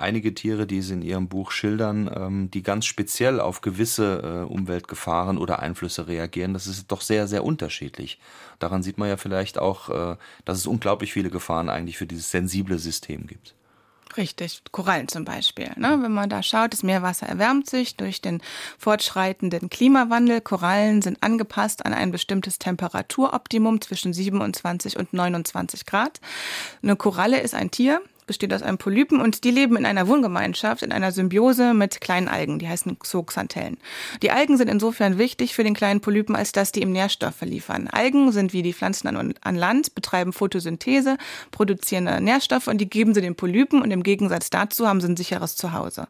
[0.00, 4.52] einige Tiere, die Sie in Ihrem Buch schildern, ähm, die ganz speziell auf gewisse äh,
[4.52, 6.54] Umweltgefahren oder Einflüsse reagieren.
[6.54, 8.18] Das ist doch sehr, sehr unterschiedlich.
[8.58, 12.30] Daran sieht man ja vielleicht auch, äh, dass es unglaublich viele Gefahren eigentlich für dieses
[12.30, 13.54] sensible System gibt.
[14.16, 15.70] Richtig, Korallen zum Beispiel.
[15.76, 15.98] Ne?
[16.00, 18.40] Wenn man da schaut, das Meerwasser erwärmt sich durch den
[18.78, 20.40] fortschreitenden Klimawandel.
[20.40, 26.20] Korallen sind angepasst an ein bestimmtes Temperaturoptimum zwischen 27 und 29 Grad.
[26.82, 30.84] Eine Koralle ist ein Tier, besteht aus einem Polypen und die leben in einer Wohngemeinschaft,
[30.84, 33.78] in einer Symbiose mit kleinen Algen, die heißen Zooxanthellen.
[34.22, 37.88] Die Algen sind insofern wichtig für den kleinen Polypen, als dass die ihm Nährstoffe liefern.
[37.88, 41.18] Algen sind wie die Pflanzen an, an Land, betreiben Photosynthese,
[41.50, 45.16] produzieren Nährstoffe und die geben sie den Polypen und im Gegensatz dazu haben sie ein
[45.16, 46.06] sicheres Zuhause.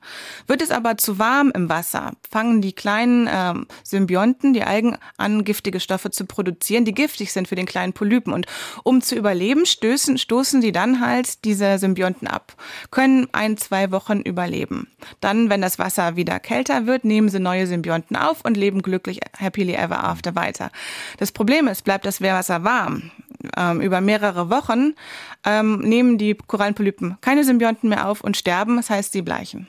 [0.47, 5.45] Wird es aber zu warm im Wasser, fangen die kleinen ähm, Symbionten, die Algen an,
[5.45, 8.33] giftige Stoffe zu produzieren, die giftig sind für den kleinen Polypen.
[8.33, 8.47] Und
[8.83, 12.55] um zu überleben, stößen, stoßen sie dann halt diese Symbionten Symbionten ab,
[12.91, 14.89] können ein, zwei Wochen überleben.
[15.21, 19.21] Dann, wenn das Wasser wieder kälter wird, nehmen sie neue Symbionten auf und leben glücklich
[19.37, 20.71] happily ever after weiter.
[21.19, 23.11] Das Problem ist, bleibt das Wasser warm.
[23.57, 24.95] Ähm, über mehrere Wochen
[25.45, 29.69] ähm, nehmen die Korallenpolypen keine Symbionten mehr auf und sterben, das heißt, sie bleichen.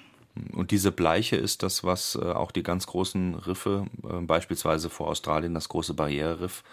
[0.54, 5.08] Und diese Bleiche ist das, was äh, auch die ganz großen Riffe, äh, beispielsweise vor
[5.08, 6.64] Australien das große Barriereriff,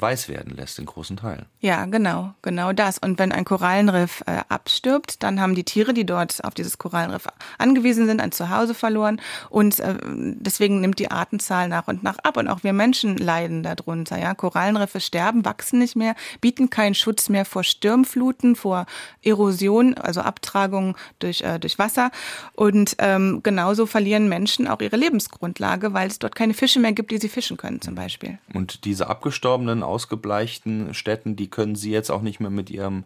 [0.00, 1.46] weiß werden lässt in großen Teilen.
[1.60, 2.98] Ja, genau, genau das.
[2.98, 7.26] Und wenn ein Korallenriff äh, abstirbt, dann haben die Tiere, die dort auf dieses Korallenriff
[7.58, 9.20] angewiesen sind, ein Zuhause verloren.
[9.50, 12.36] Und äh, deswegen nimmt die Artenzahl nach und nach ab.
[12.36, 14.18] Und auch wir Menschen leiden darunter.
[14.18, 18.86] Ja, Korallenriffe sterben, wachsen nicht mehr, bieten keinen Schutz mehr vor Sturmfluten, vor
[19.22, 22.10] Erosion, also Abtragung durch, äh, durch Wasser.
[22.54, 27.10] Und ähm, genauso verlieren Menschen auch ihre Lebensgrundlage, weil es dort keine Fische mehr gibt,
[27.10, 28.38] die sie fischen können, zum Beispiel.
[28.52, 33.04] Und diese abgestorbenen verlassenen, ausgebleichten Städten, die können Sie jetzt auch nicht mehr mit Ihrem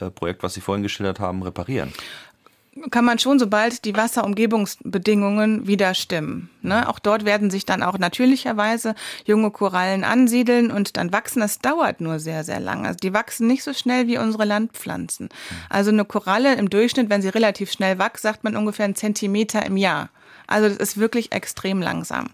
[0.00, 1.92] äh, Projekt, was Sie vorhin geschildert haben, reparieren
[2.90, 6.50] kann man schon, sobald die Wasserumgebungsbedingungen wieder stimmen.
[6.60, 6.86] Ne?
[6.90, 11.40] Auch dort werden sich dann auch natürlicherweise junge Korallen ansiedeln und dann wachsen.
[11.40, 12.86] Das dauert nur sehr, sehr lange.
[12.88, 15.30] Also die wachsen nicht so schnell wie unsere Landpflanzen.
[15.70, 19.64] Also eine Koralle im Durchschnitt, wenn sie relativ schnell wächst, sagt man ungefähr einen Zentimeter
[19.64, 20.10] im Jahr.
[20.46, 22.26] Also das ist wirklich extrem langsam.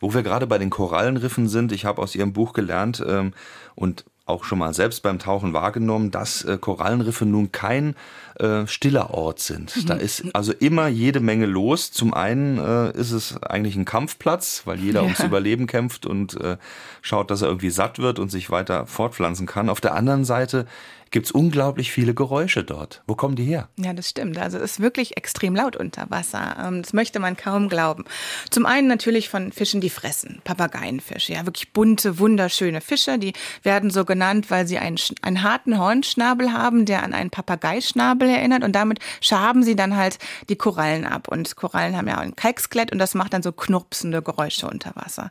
[0.00, 3.32] Wo wir gerade bei den Korallenriffen sind, ich habe aus Ihrem Buch gelernt ähm,
[3.74, 7.94] und auch schon mal selbst beim Tauchen wahrgenommen, dass äh, Korallenriffe nun kein
[8.40, 9.88] äh, stiller Ort sind.
[9.88, 10.00] Da mhm.
[10.00, 11.92] ist also immer jede Menge los.
[11.92, 15.04] Zum einen äh, ist es eigentlich ein Kampfplatz, weil jeder ja.
[15.04, 16.56] ums Überleben kämpft und äh,
[17.02, 19.68] schaut, dass er irgendwie satt wird und sich weiter fortpflanzen kann.
[19.68, 20.66] Auf der anderen Seite
[21.10, 23.02] gibt es unglaublich viele Geräusche dort.
[23.06, 23.68] Wo kommen die her?
[23.76, 24.38] Ja, das stimmt.
[24.38, 26.56] Also es ist wirklich extrem laut unter Wasser.
[26.62, 28.04] Ähm, das möchte man kaum glauben.
[28.50, 30.40] Zum einen natürlich von Fischen, die fressen.
[30.44, 31.32] Papageienfische.
[31.32, 33.18] Ja, wirklich bunte, wunderschöne Fische.
[33.18, 38.25] Die werden so genannt, weil sie einen, einen harten Hornschnabel haben, der an einen Papageischnabel
[38.34, 38.64] erinnert.
[38.64, 41.28] Und damit schaben sie dann halt die Korallen ab.
[41.28, 44.94] Und Korallen haben ja auch ein Kalkskelett und das macht dann so knurpsende Geräusche unter
[44.94, 45.30] Wasser.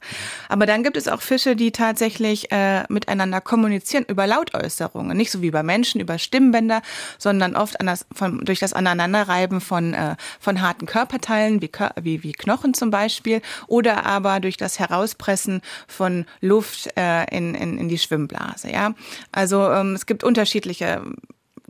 [0.49, 5.15] Aber dann gibt es auch Fische, die tatsächlich äh, miteinander kommunizieren über Lautäußerungen.
[5.15, 6.81] Nicht so wie bei Menschen über Stimmbänder,
[7.17, 12.31] sondern oft das, von, durch das Aneinanderreiben von, äh, von harten Körperteilen, wie, wie, wie
[12.31, 17.97] Knochen zum Beispiel, oder aber durch das Herauspressen von Luft äh, in, in, in die
[17.97, 18.71] Schwimmblase.
[18.71, 18.93] Ja?
[19.31, 21.01] Also ähm, es gibt unterschiedliche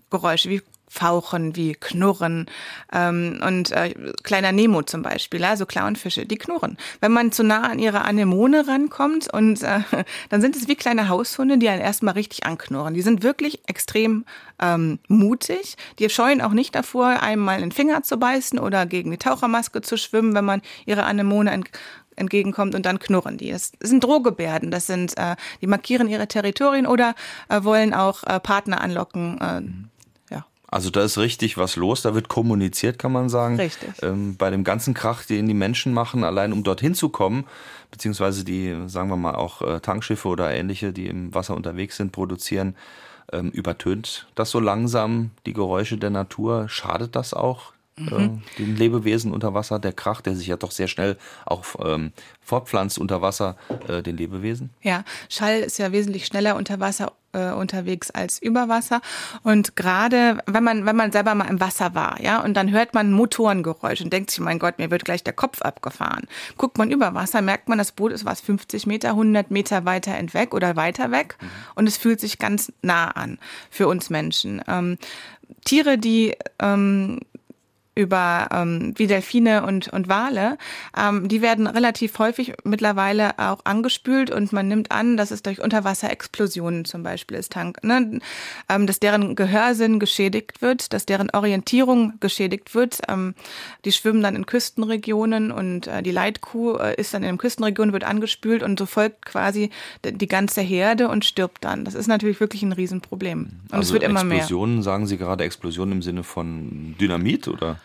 [0.10, 2.46] Geräusche, wie Fauchen, wie Knurren
[2.94, 3.94] ähm, und äh,
[4.24, 6.78] kleiner Nemo zum Beispiel, also Clownfische, die knurren.
[7.02, 9.80] Wenn man zu nah an ihre Anemone rankommt und äh,
[10.30, 12.94] dann sind es wie kleine Haushunde, die einen erstmal richtig anknurren.
[12.94, 14.26] Die sind wirklich extrem
[14.60, 15.76] ähm, mutig.
[16.00, 19.18] Die scheuen auch nicht davor, einem mal in den Finger zu beißen oder gegen die
[19.18, 21.70] Tauchermaske zu schwimmen, wenn man ihre Anemone ent
[22.18, 23.52] entgegenkommt und dann knurren die.
[23.52, 27.14] Das sind Drohgebärden, das sind, äh, die markieren ihre Territorien oder
[27.50, 29.62] äh, wollen auch äh, Partner anlocken, äh,
[30.76, 33.56] also da ist richtig was los, da wird kommuniziert, kann man sagen.
[33.56, 33.92] Richtig.
[34.02, 37.46] Ähm, bei dem ganzen Krach, den die Menschen machen, allein um dorthin zu kommen,
[37.92, 42.12] beziehungsweise die, sagen wir mal, auch äh, Tankschiffe oder ähnliche, die im Wasser unterwegs sind,
[42.12, 42.76] produzieren,
[43.32, 46.68] ähm, übertönt das so langsam die Geräusche der Natur?
[46.68, 48.42] Schadet das auch mhm.
[48.58, 52.12] äh, den Lebewesen unter Wasser, der Krach, der sich ja doch sehr schnell auch ähm,
[52.42, 53.56] fortpflanzt unter Wasser,
[53.88, 54.70] äh, den Lebewesen?
[54.82, 59.02] Ja, Schall ist ja wesentlich schneller unter Wasser äh, unterwegs als über Wasser.
[59.44, 62.94] Und gerade wenn man, wenn man selber mal im Wasser war, ja, und dann hört
[62.94, 66.28] man Motorengeräusch und denkt sich, mein Gott, mir wird gleich der Kopf abgefahren.
[66.58, 70.16] Guckt man über Wasser, merkt man, das Boot ist was 50 Meter, 100 Meter weiter
[70.16, 71.38] entweg oder weiter weg.
[71.42, 71.48] Mhm.
[71.76, 73.38] Und es fühlt sich ganz nah an
[73.70, 74.62] für uns Menschen.
[74.68, 74.98] Ähm,
[75.66, 77.20] Tiere, die ähm,
[77.96, 80.58] über ähm, wie Delfine und, und Wale,
[80.98, 85.62] ähm, die werden relativ häufig mittlerweile auch angespült und man nimmt an, dass es durch
[85.62, 88.20] Unterwasserexplosionen zum Beispiel ist, Tank, ne?
[88.70, 93.00] ähm, dass deren Gehörsinn geschädigt wird, dass deren Orientierung geschädigt wird.
[93.08, 93.34] Ähm,
[93.86, 98.04] die schwimmen dann in Küstenregionen und äh, die Leitkuh äh, ist dann in Küstenregionen, wird
[98.04, 99.70] angespült und so folgt quasi
[100.04, 101.86] die ganze Herde und stirbt dann.
[101.86, 103.40] Das ist natürlich wirklich ein Riesenproblem.
[103.40, 104.38] Und also es wird immer mehr.
[104.38, 107.80] Explosionen, sagen Sie gerade Explosionen im Sinne von Dynamit oder?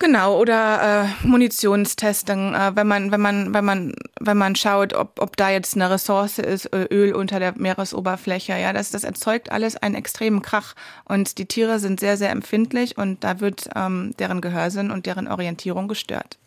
[0.00, 5.20] Genau, oder äh, Munitionstesting, äh, wenn man, wenn man, wenn man, wenn man schaut, ob,
[5.20, 9.76] ob da jetzt eine Ressource ist, Öl unter der Meeresoberfläche, ja, das, das erzeugt alles
[9.76, 10.74] einen extremen Krach.
[11.08, 15.26] Und die Tiere sind sehr, sehr empfindlich und da wird ähm, deren Gehörsinn und deren
[15.26, 16.38] Orientierung gestört.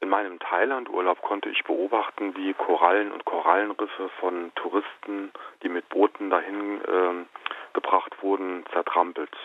[0.00, 5.30] In meinem Thailand-Urlaub konnte ich beobachten, wie Korallen und Korallenriffe von Touristen,
[5.62, 7.24] die mit Booten dahin äh,
[7.72, 9.36] gebracht wurden, zertrampelt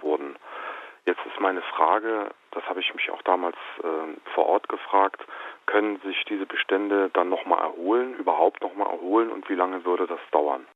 [0.00, 0.36] wurden.
[1.06, 5.24] Jetzt ist meine Frage, das habe ich mich auch damals äh, vor Ort gefragt,
[5.66, 10.18] können sich diese Bestände dann nochmal erholen, überhaupt nochmal erholen und wie lange würde das
[10.32, 10.66] dauern?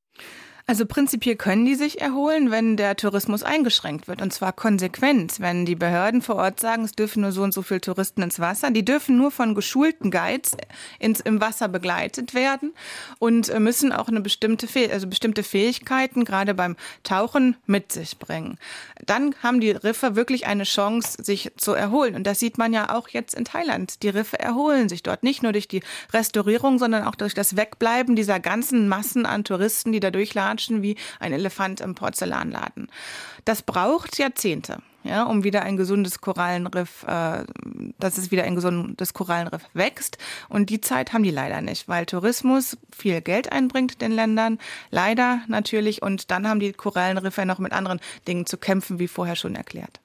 [0.70, 4.22] Also prinzipiell können die sich erholen, wenn der Tourismus eingeschränkt wird.
[4.22, 5.40] Und zwar konsequent.
[5.40, 8.38] Wenn die Behörden vor Ort sagen, es dürfen nur so und so viele Touristen ins
[8.38, 8.70] Wasser.
[8.70, 10.56] Die dürfen nur von geschulten Guides
[11.00, 12.72] ins, im Wasser begleitet werden
[13.18, 18.56] und äh, müssen auch eine bestimmte, also bestimmte Fähigkeiten, gerade beim Tauchen, mit sich bringen.
[19.04, 22.14] Dann haben die Riffe wirklich eine Chance, sich zu erholen.
[22.14, 24.04] Und das sieht man ja auch jetzt in Thailand.
[24.04, 28.14] Die Riffe erholen sich dort nicht nur durch die Restaurierung, sondern auch durch das Wegbleiben
[28.14, 32.88] dieser ganzen Massen an Touristen, die da durchlatschen knatschen wie ein Elefant im Porzellanladen.
[33.44, 34.78] Das braucht Jahrzehnte.
[35.02, 37.44] Ja, um wieder ein gesundes Korallenriff, äh,
[37.98, 40.18] dass es wieder ein gesundes Korallenriff wächst.
[40.50, 44.58] Und die Zeit haben die leider nicht, weil Tourismus viel Geld einbringt den Ländern.
[44.90, 46.02] Leider natürlich.
[46.02, 50.00] Und dann haben die Korallenriffe noch mit anderen Dingen zu kämpfen, wie vorher schon erklärt.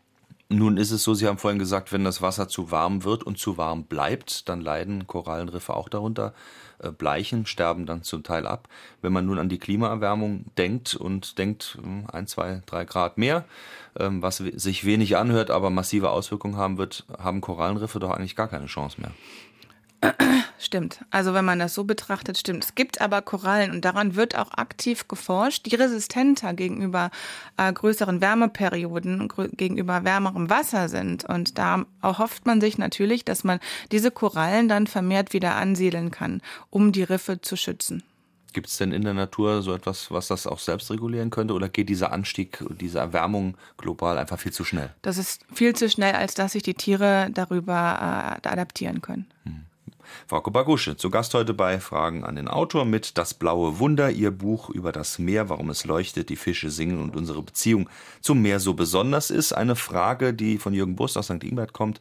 [0.55, 3.37] Nun ist es so, Sie haben vorhin gesagt, wenn das Wasser zu warm wird und
[3.37, 6.33] zu warm bleibt, dann leiden Korallenriffe auch darunter.
[6.79, 8.69] Äh, bleichen, sterben dann zum Teil ab.
[9.01, 13.45] Wenn man nun an die Klimaerwärmung denkt und denkt, hm, ein, zwei, drei Grad mehr,
[13.97, 18.47] ähm, was sich wenig anhört, aber massive Auswirkungen haben wird, haben Korallenriffe doch eigentlich gar
[18.47, 20.13] keine Chance mehr.
[20.57, 21.03] Stimmt.
[21.11, 22.63] Also wenn man das so betrachtet, stimmt.
[22.63, 27.11] Es gibt aber Korallen und daran wird auch aktiv geforscht, die resistenter gegenüber
[27.57, 31.25] äh, größeren Wärmeperioden, gegenüber wärmerem Wasser sind.
[31.25, 33.59] Und da erhofft man sich natürlich, dass man
[33.91, 38.03] diese Korallen dann vermehrt wieder ansiedeln kann, um die Riffe zu schützen.
[38.55, 41.53] Gibt es denn in der Natur so etwas, was das auch selbst regulieren könnte?
[41.53, 44.91] Oder geht dieser Anstieg, diese Erwärmung global einfach viel zu schnell?
[45.01, 49.27] Das ist viel zu schnell, als dass sich die Tiere darüber äh, adaptieren können.
[49.43, 49.65] Hm.
[50.27, 54.31] Frau Bagusche, zu Gast heute bei Fragen an den Autor mit Das blaue Wunder, ihr
[54.31, 57.89] Buch über das Meer, warum es leuchtet, die Fische singen und unsere Beziehung
[58.21, 59.53] zum Meer so besonders ist.
[59.53, 61.43] Eine Frage, die von Jürgen Bust aus St.
[61.43, 61.99] Ingbert kommt,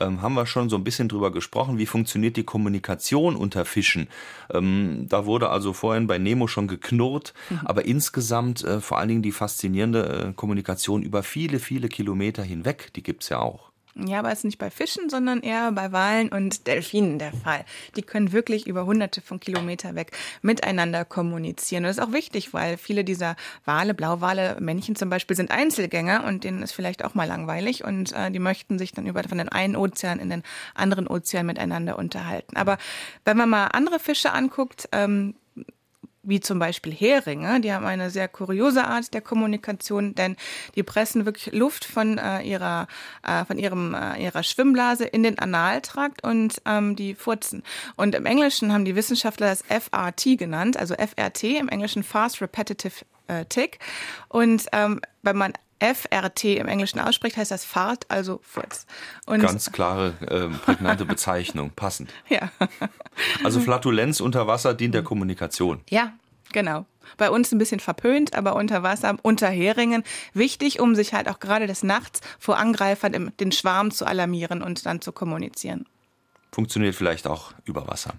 [0.00, 1.78] ähm, haben wir schon so ein bisschen drüber gesprochen.
[1.78, 4.08] Wie funktioniert die Kommunikation unter Fischen?
[4.52, 7.60] Ähm, da wurde also vorhin bei Nemo schon geknurrt, mhm.
[7.64, 12.92] aber insgesamt äh, vor allen Dingen die faszinierende äh, Kommunikation über viele, viele Kilometer hinweg,
[12.94, 13.69] die gibt es ja auch.
[14.06, 17.64] Ja, aber es ist nicht bei Fischen, sondern eher bei Walen und Delfinen der Fall.
[17.96, 21.84] Die können wirklich über hunderte von Kilometer weg miteinander kommunizieren.
[21.84, 26.24] Und das ist auch wichtig, weil viele dieser Wale, Blauwale, Männchen zum Beispiel, sind Einzelgänger
[26.24, 29.38] und denen ist vielleicht auch mal langweilig und äh, die möchten sich dann über von
[29.38, 30.42] den einen Ozean in den
[30.74, 32.56] anderen Ozean miteinander unterhalten.
[32.56, 32.78] Aber
[33.24, 35.34] wenn man mal andere Fische anguckt, ähm,
[36.30, 37.60] wie zum Beispiel Heringe.
[37.60, 40.36] Die haben eine sehr kuriose Art der Kommunikation, denn
[40.76, 42.88] die pressen wirklich Luft von äh, ihrer
[43.22, 47.62] äh, von ihrem äh, ihrer Schwimmblase in den Analtrakt und ähm, die furzen.
[47.96, 53.04] Und im Englischen haben die Wissenschaftler das FRT genannt, also FRT im Englischen Fast Repetitive
[53.26, 53.78] äh, Tick.
[54.28, 58.86] Und ähm, wenn man FRT im Englischen ausspricht, heißt das Fahrt, also Furz.
[59.26, 62.12] Und Ganz klare, äh, prägnante Bezeichnung, passend.
[62.28, 62.50] Ja.
[63.42, 65.80] Also Flatulenz unter Wasser dient der Kommunikation.
[65.90, 66.12] Ja,
[66.52, 66.86] genau.
[67.16, 71.40] Bei uns ein bisschen verpönt, aber unter Wasser, unter Heringen, wichtig, um sich halt auch
[71.40, 75.86] gerade des Nachts vor Angreifern im, den Schwarm zu alarmieren und dann zu kommunizieren
[76.52, 78.14] funktioniert vielleicht auch über Wasser.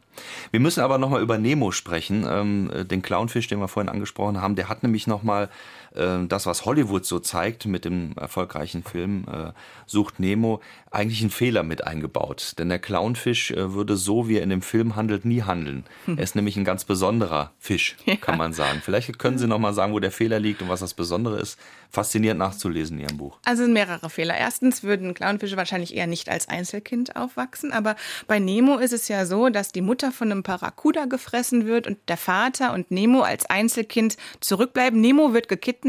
[0.52, 4.56] Wir müssen aber nochmal über Nemo sprechen, ähm, den Clownfisch, den wir vorhin angesprochen haben.
[4.56, 5.48] Der hat nämlich nochmal äh,
[5.94, 9.52] das, was Hollywood so zeigt mit dem erfolgreichen Film äh,
[9.86, 12.54] Sucht Nemo, eigentlich einen Fehler mit eingebaut.
[12.58, 15.84] Denn der Clownfisch äh, würde so, wie er in dem Film handelt, nie handeln.
[16.06, 16.18] Hm.
[16.18, 18.16] Er ist nämlich ein ganz besonderer Fisch, ja.
[18.16, 18.82] kann man sagen.
[18.84, 21.60] Vielleicht können Sie noch mal sagen, wo der Fehler liegt und was das Besondere ist.
[21.90, 23.40] Faszinierend nachzulesen in Ihrem Buch.
[23.44, 24.38] Also mehrere Fehler.
[24.38, 29.26] Erstens würden Clownfische wahrscheinlich eher nicht als Einzelkind aufwachsen, aber bei Nemo ist es ja
[29.26, 33.46] so, dass die Mutter von einem Paracuda gefressen wird und der Vater und Nemo als
[33.46, 35.02] Einzelkind zurückbleiben.
[35.02, 35.81] Nemo wird gekidnappt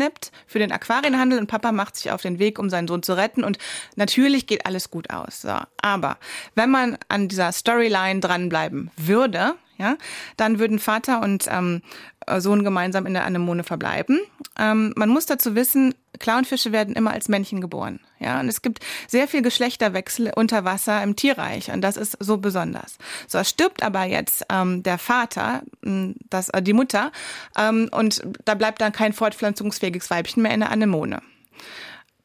[0.46, 3.44] für den Aquarienhandel und Papa macht sich auf den Weg, um seinen Sohn zu retten
[3.44, 3.59] und
[3.96, 5.42] natürlich geht alles gut aus.
[5.42, 5.57] So.
[5.81, 6.18] Aber
[6.55, 9.96] wenn man an dieser Storyline dranbleiben würde, ja,
[10.37, 11.83] dann würden Vater und ähm,
[12.38, 14.20] Sohn gemeinsam in der Anemone verbleiben.
[14.59, 18.00] Ähm, man muss dazu wissen, Clownfische werden immer als Männchen geboren.
[18.22, 22.38] Ja, und es gibt sehr viel Geschlechterwechsel unter Wasser im Tierreich und das ist so
[22.38, 22.98] besonders.
[23.26, 27.11] So es stirbt aber jetzt ähm, der Vater, das, äh, die Mutter
[27.58, 31.20] ähm, und da bleibt dann kein fortpflanzungsfähiges Weibchen mehr in der Anemone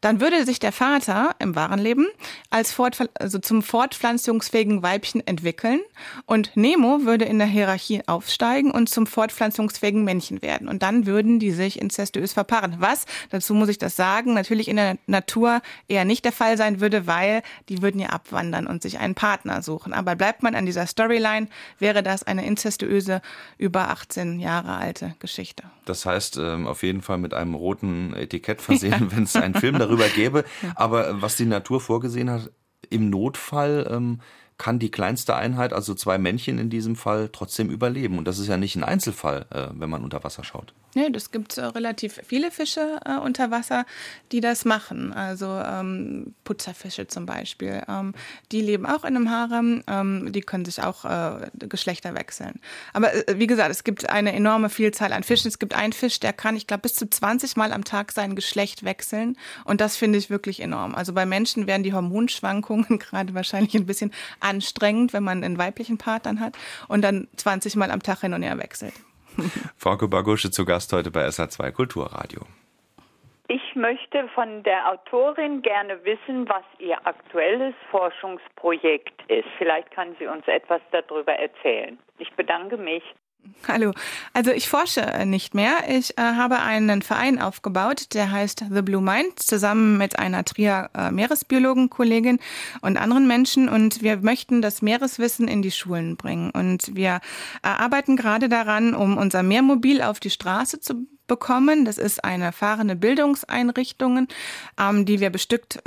[0.01, 2.05] dann würde sich der Vater im wahren Leben
[2.51, 5.79] als Fortpfl also zum fortpflanzungsfähigen Weibchen entwickeln
[6.25, 10.67] und Nemo würde in der Hierarchie aufsteigen und zum fortpflanzungsfähigen Männchen werden.
[10.67, 12.75] Und dann würden die sich incestuös verpaaren.
[12.79, 16.79] Was, dazu muss ich das sagen, natürlich in der Natur eher nicht der Fall sein
[16.79, 19.93] würde, weil die würden ja abwandern und sich einen Partner suchen.
[19.93, 21.47] Aber bleibt man an dieser Storyline,
[21.79, 23.21] wäre das eine incestuöse,
[23.57, 25.63] über 18 Jahre alte Geschichte.
[25.85, 29.79] Das heißt, ähm, auf jeden Fall mit einem roten Etikett versehen, wenn es einen Film
[29.79, 30.43] darüber gäbe.
[30.75, 32.51] Aber was die Natur vorgesehen hat,
[32.89, 34.21] im Notfall ähm,
[34.57, 38.17] kann die kleinste Einheit, also zwei Männchen in diesem Fall, trotzdem überleben.
[38.17, 40.73] Und das ist ja nicht ein Einzelfall, äh, wenn man unter Wasser schaut.
[40.97, 43.85] Ja, das gibt äh, relativ viele Fische äh, unter Wasser,
[44.31, 45.13] die das machen.
[45.13, 47.83] Also ähm, Putzerfische zum Beispiel.
[47.87, 48.15] Ähm,
[48.51, 49.83] die leben auch in einem Harem.
[49.85, 52.59] Ähm, die können sich auch äh, Geschlechter wechseln.
[52.93, 55.49] Aber äh, wie gesagt, es gibt eine enorme Vielzahl an Fischen.
[55.49, 58.35] Es gibt einen Fisch, der kann, ich glaube, bis zu 20 Mal am Tag sein
[58.35, 59.37] Geschlecht wechseln.
[59.65, 60.95] Und das finde ich wirklich enorm.
[60.95, 65.99] Also bei Menschen werden die Hormonschwankungen gerade wahrscheinlich ein bisschen anstrengend, wenn man einen weiblichen
[65.99, 66.57] Partner hat
[66.87, 68.93] und dann 20 Mal am Tag hin und her wechselt.
[69.77, 72.41] Frauke Bagusche zu Gast heute bei SA2 Kulturradio.
[73.49, 79.47] Ich möchte von der Autorin gerne wissen, was ihr aktuelles Forschungsprojekt ist.
[79.57, 81.97] Vielleicht kann sie uns etwas darüber erzählen.
[82.17, 83.03] Ich bedanke mich.
[83.67, 83.93] Hallo.
[84.33, 85.73] Also ich forsche nicht mehr.
[85.89, 90.89] Ich äh, habe einen Verein aufgebaut, der heißt The Blue Mind, zusammen mit einer Trier
[90.95, 92.39] äh, Meeresbiologen-Kollegin
[92.81, 93.67] und anderen Menschen.
[93.67, 96.51] Und wir möchten das Meereswissen in die Schulen bringen.
[96.51, 97.19] Und wir
[97.63, 101.85] äh, arbeiten gerade daran, um unser Meermobil auf die Straße zu bekommen.
[101.85, 104.27] Das ist eine fahrende Bildungseinrichtung,
[104.79, 105.79] ähm, die wir bestückt,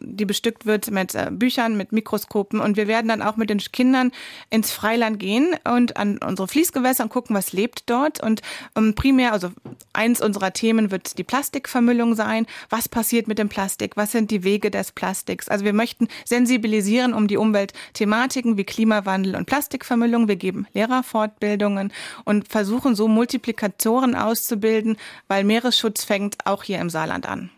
[0.00, 3.58] die bestückt wird mit äh, Büchern, mit Mikroskopen und wir werden dann auch mit den
[3.58, 4.12] Kindern
[4.50, 8.42] ins Freiland gehen und an unsere Fließgewässer und gucken, was lebt dort und
[8.76, 9.50] ähm, primär, also
[9.92, 12.46] eins unserer Themen wird die Plastikvermüllung sein.
[12.70, 13.96] Was passiert mit dem Plastik?
[13.96, 15.48] Was sind die Wege des Plastiks?
[15.48, 20.28] Also wir möchten sensibilisieren um die Umweltthematiken wie Klimawandel und Plastikvermüllung.
[20.28, 21.92] Wir geben Lehrerfortbildungen
[22.24, 24.96] und versuchen so Multiplikatoren auszubilden bilden,
[25.28, 27.50] weil Meeresschutz fängt auch hier im Saarland an.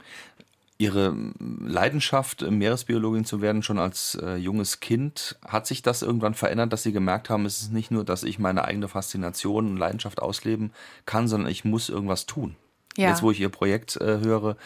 [0.78, 6.70] Ihre Leidenschaft, Meeresbiologin zu werden, schon als äh, junges Kind, hat sich das irgendwann verändert,
[6.72, 10.20] dass Sie gemerkt haben, es ist nicht nur, dass ich meine eigene Faszination und Leidenschaft
[10.20, 10.72] ausleben
[11.06, 12.56] kann, sondern ich muss irgendwas tun.
[12.98, 13.08] Ja.
[13.08, 14.56] Jetzt, wo ich Ihr Projekt äh, höre,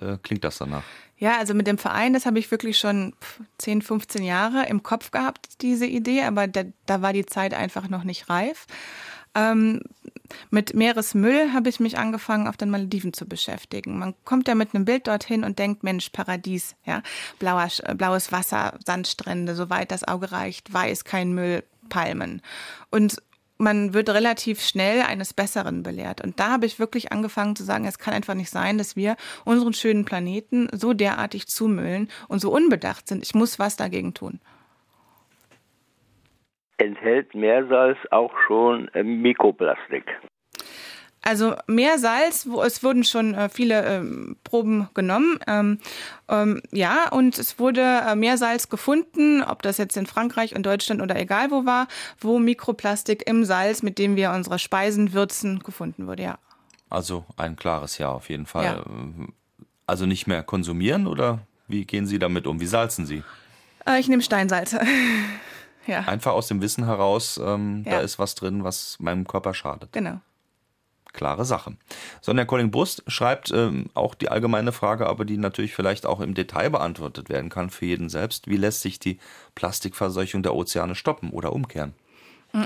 [0.00, 0.84] äh, klingt das danach.
[1.18, 3.12] Ja, also mit dem Verein, das habe ich wirklich schon
[3.58, 7.88] 10, 15 Jahre im Kopf gehabt, diese Idee, aber da, da war die Zeit einfach
[7.88, 8.66] noch nicht reif.
[9.38, 9.80] Ähm,
[10.50, 13.98] mit Meeresmüll habe ich mich angefangen, auf den Malediven zu beschäftigen.
[13.98, 17.02] Man kommt ja mit einem Bild dorthin und denkt, Mensch, Paradies, ja,
[17.38, 22.42] Blauer, blaues Wasser, Sandstrände, soweit das Auge reicht, weiß, kein Müll, Palmen.
[22.90, 23.22] Und
[23.56, 26.20] man wird relativ schnell eines Besseren belehrt.
[26.20, 29.16] Und da habe ich wirklich angefangen zu sagen, es kann einfach nicht sein, dass wir
[29.44, 33.24] unseren schönen Planeten so derartig zumüllen und so unbedacht sind.
[33.24, 34.40] Ich muss was dagegen tun
[36.78, 40.04] enthält Meersalz auch schon äh, Mikroplastik.
[41.20, 45.38] Also Meersalz, wo es wurden schon äh, viele ähm, Proben genommen.
[45.46, 45.78] Ähm,
[46.28, 51.02] ähm, ja, und es wurde äh, Meersalz gefunden, ob das jetzt in Frankreich und Deutschland
[51.02, 56.06] oder egal wo war, wo Mikroplastik im Salz, mit dem wir unsere Speisen würzen, gefunden
[56.06, 56.38] wurde, ja.
[56.88, 58.64] Also ein klares Ja auf jeden Fall.
[58.64, 58.84] Ja.
[59.86, 62.60] Also nicht mehr konsumieren oder wie gehen Sie damit um?
[62.60, 63.22] Wie salzen Sie?
[63.86, 64.80] Äh, ich nehme Steinsalze.
[65.88, 66.00] Ja.
[66.00, 67.92] Einfach aus dem Wissen heraus, ähm, ja.
[67.92, 69.90] da ist was drin, was meinem Körper schadet.
[69.92, 70.20] Genau.
[71.14, 71.76] Klare Sache.
[72.20, 76.68] Sonja Colling-Brust schreibt ähm, auch die allgemeine Frage, aber die natürlich vielleicht auch im Detail
[76.68, 78.48] beantwortet werden kann für jeden selbst.
[78.48, 79.18] Wie lässt sich die
[79.54, 81.94] Plastikverseuchung der Ozeane stoppen oder umkehren?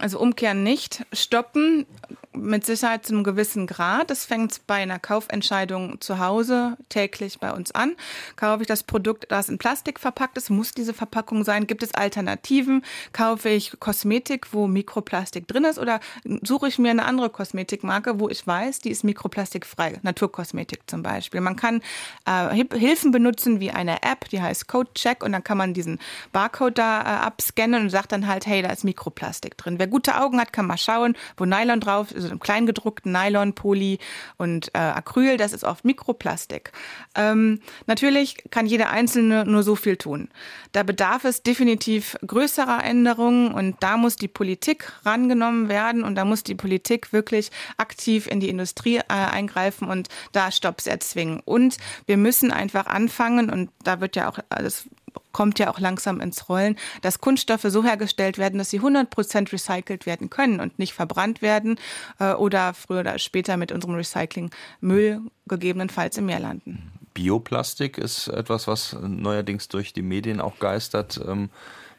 [0.01, 1.87] Also umkehren nicht, stoppen
[2.35, 4.11] mit Sicherheit zu einem gewissen Grad.
[4.11, 7.95] Das fängt bei einer Kaufentscheidung zu Hause täglich bei uns an.
[8.37, 11.67] Kaufe ich das Produkt, das in Plastik verpackt ist, muss diese Verpackung sein?
[11.67, 12.85] Gibt es Alternativen?
[13.13, 16.01] Kaufe ich Kosmetik, wo Mikroplastik drin ist oder
[16.43, 20.01] suche ich mir eine andere Kosmetikmarke, wo ich weiß, die ist mikroplastikfrei?
[20.03, 21.41] Naturkosmetik zum Beispiel.
[21.41, 21.83] Man kann
[22.27, 25.99] äh, Hilfen benutzen wie eine App, die heißt Codecheck und dann kann man diesen
[26.33, 29.79] Barcode da äh, abscannen und sagt dann halt, hey, da ist Mikroplastik drin.
[29.83, 33.53] Wer gute Augen hat, kann mal schauen, wo Nylon drauf ist, also im kleingedruckten Nylon,
[33.53, 33.99] Poly
[34.37, 36.71] und äh, Acryl, das ist oft Mikroplastik.
[37.17, 37.59] Ähm,
[37.89, 40.29] natürlich kann jeder Einzelne nur so viel tun.
[40.71, 46.25] Da bedarf es definitiv größerer Änderungen und da muss die Politik rangenommen werden und da
[46.25, 51.41] muss die Politik wirklich aktiv in die Industrie äh, eingreifen und da Stopps erzwingen.
[51.45, 51.77] Und
[52.07, 54.89] wir müssen einfach anfangen und da wird ja auch alles
[55.33, 59.53] kommt ja auch langsam ins Rollen, dass Kunststoffe so hergestellt werden, dass sie 100 Prozent
[59.53, 61.79] recycelt werden können und nicht verbrannt werden
[62.19, 66.93] äh, oder früher oder später mit unserem Recyclingmüll gegebenenfalls im Meer landen.
[67.15, 71.21] Bioplastik ist etwas, was neuerdings durch die Medien auch geistert.
[71.27, 71.51] Ähm,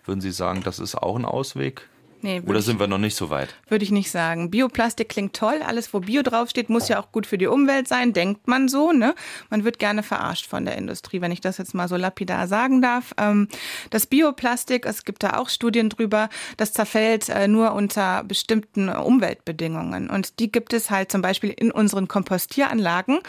[0.06, 1.88] würden Sie sagen, das ist auch ein Ausweg?
[2.24, 3.54] Nee, Oder sind wir noch nicht so weit?
[3.68, 4.50] Würde ich nicht sagen.
[4.50, 5.62] Bioplastik klingt toll.
[5.62, 8.94] Alles, wo Bio draufsteht, muss ja auch gut für die Umwelt sein, denkt man so.
[8.94, 9.14] Ne?
[9.50, 12.82] Man wird gerne verarscht von der Industrie, wenn ich das jetzt mal so lapidar sagen
[12.82, 13.14] darf.
[13.18, 13.50] Ähm,
[13.90, 20.10] das Bioplastik, es gibt da auch Studien drüber, das zerfällt äh, nur unter bestimmten Umweltbedingungen.
[20.10, 23.20] Und die gibt es halt zum Beispiel in unseren Kompostieranlagen.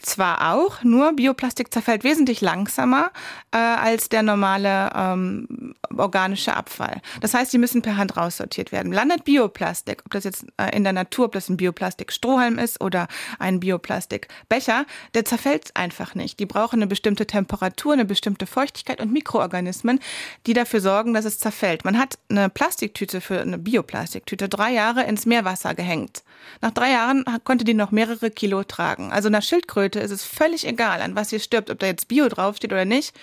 [0.00, 3.12] Zwar auch, nur Bioplastik zerfällt wesentlich langsamer
[3.52, 7.00] äh, als der normale ähm, organische Abfall.
[7.20, 8.92] Das heißt, die müssen per Hand raussortiert werden.
[8.92, 13.06] Landet Bioplastik, ob das jetzt äh, in der Natur, ob das ein Bioplastik-Strohhalm ist oder
[13.38, 16.40] ein Bioplastikbecher, der zerfällt einfach nicht.
[16.40, 20.00] Die brauchen eine bestimmte Temperatur, eine bestimmte Feuchtigkeit und Mikroorganismen,
[20.46, 21.84] die dafür sorgen, dass es zerfällt.
[21.84, 26.24] Man hat eine Plastiktüte für eine Bioplastiktüte drei Jahre ins Meerwasser gehängt.
[26.60, 29.12] Nach drei Jahren konnte die noch mehrere Kilo tragen.
[29.12, 32.28] Also einer Schildkröte ist es völlig egal, an was sie stirbt, ob da jetzt Bio
[32.28, 33.18] draufsteht oder nicht.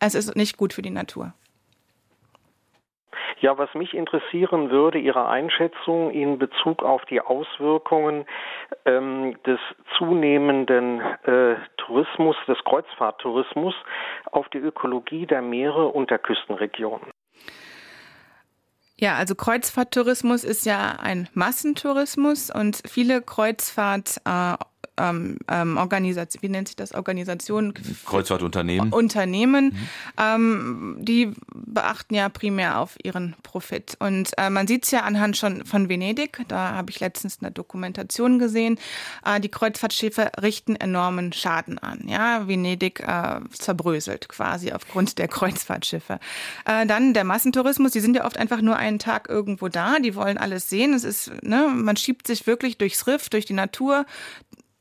[0.00, 1.32] Es ist nicht gut für die Natur.
[3.42, 8.24] Ja, was mich interessieren würde, Ihre Einschätzung in Bezug auf die Auswirkungen
[8.84, 9.58] ähm, des
[9.98, 13.74] zunehmenden äh, Tourismus, des Kreuzfahrttourismus
[14.30, 17.10] auf die Ökologie der Meere und der Küstenregionen.
[18.96, 24.54] Ja, also Kreuzfahrttourismus ist ja ein Massentourismus und viele Kreuzfahrt äh,
[24.98, 27.74] ähm, ähm, Organisation, wie nennt sich das, Organisationen?
[28.04, 28.92] Kreuzfahrtunternehmen.
[28.92, 29.88] Unternehmen, mhm.
[30.18, 33.96] ähm, die beachten ja primär auf ihren Profit.
[33.98, 37.50] Und äh, man sieht es ja anhand schon von Venedig, da habe ich letztens eine
[37.50, 38.78] Dokumentation gesehen,
[39.24, 42.06] äh, die Kreuzfahrtschiffe richten enormen Schaden an.
[42.06, 46.18] Ja, Venedig äh, zerbröselt quasi aufgrund der Kreuzfahrtschiffe.
[46.64, 50.14] Äh, dann der Massentourismus, die sind ja oft einfach nur einen Tag irgendwo da, die
[50.14, 50.92] wollen alles sehen.
[50.92, 54.04] Es ist, ne, man schiebt sich wirklich durchs Riff, durch die Natur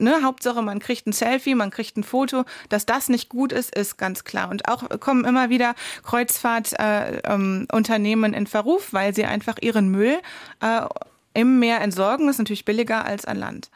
[0.02, 2.44] ne, Hauptsache, man kriegt ein Selfie, man kriegt ein Foto.
[2.70, 4.50] Dass das nicht gut ist, ist ganz klar.
[4.50, 5.74] Und auch kommen immer wieder
[6.04, 10.20] Kreuzfahrtunternehmen äh, ähm, in Verruf, weil sie einfach ihren Müll
[10.62, 10.82] äh,
[11.34, 12.28] im Meer entsorgen.
[12.28, 13.70] Das ist natürlich billiger als an Land.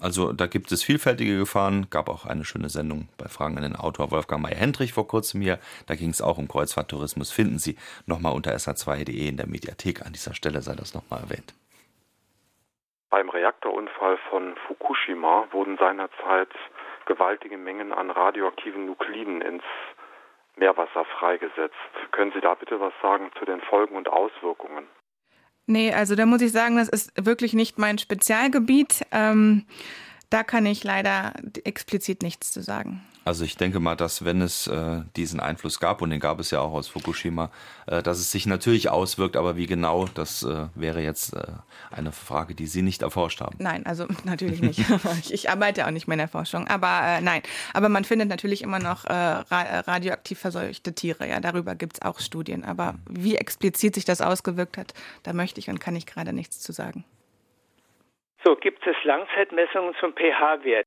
[0.00, 1.88] Also da gibt es vielfältige Gefahren.
[1.90, 5.58] Gab auch eine schöne Sendung bei Fragen an den Autor Wolfgang Meyer-Hendrich vor kurzem hier.
[5.86, 7.30] Da ging es auch um Kreuzfahrttourismus.
[7.30, 10.06] Finden Sie nochmal unter sa2.de in der Mediathek.
[10.06, 11.52] An dieser Stelle sei das nochmal erwähnt.
[13.10, 16.48] Beim Reaktorunfall von Fukushima wurden seinerzeit
[17.06, 19.64] gewaltige Mengen an radioaktiven Nukliden ins
[20.56, 21.74] Meerwasser freigesetzt.
[22.12, 24.86] Können Sie da bitte was sagen zu den Folgen und Auswirkungen?
[25.66, 29.04] Nee, also da muss ich sagen, das ist wirklich nicht mein Spezialgebiet.
[29.10, 29.66] Ähm,
[30.30, 31.32] da kann ich leider
[31.64, 33.04] explizit nichts zu sagen.
[33.24, 36.50] Also ich denke mal, dass wenn es äh, diesen Einfluss gab, und den gab es
[36.50, 37.50] ja auch aus Fukushima,
[37.86, 41.42] äh, dass es sich natürlich auswirkt, aber wie genau, das äh, wäre jetzt äh,
[41.90, 43.56] eine Frage, die Sie nicht erforscht haben.
[43.58, 44.80] Nein, also natürlich nicht.
[45.20, 47.42] ich, ich, arbeite auch nicht mehr in der Forschung, aber äh, nein.
[47.74, 51.28] Aber man findet natürlich immer noch äh, radioaktiv verseuchte Tiere.
[51.28, 52.64] Ja, darüber gibt es auch Studien.
[52.64, 54.94] Aber wie explizit sich das ausgewirkt hat,
[55.24, 57.04] da möchte ich und kann ich gerade nichts zu sagen.
[58.42, 60.86] So, gibt es Langzeitmessungen zum pH-Wert?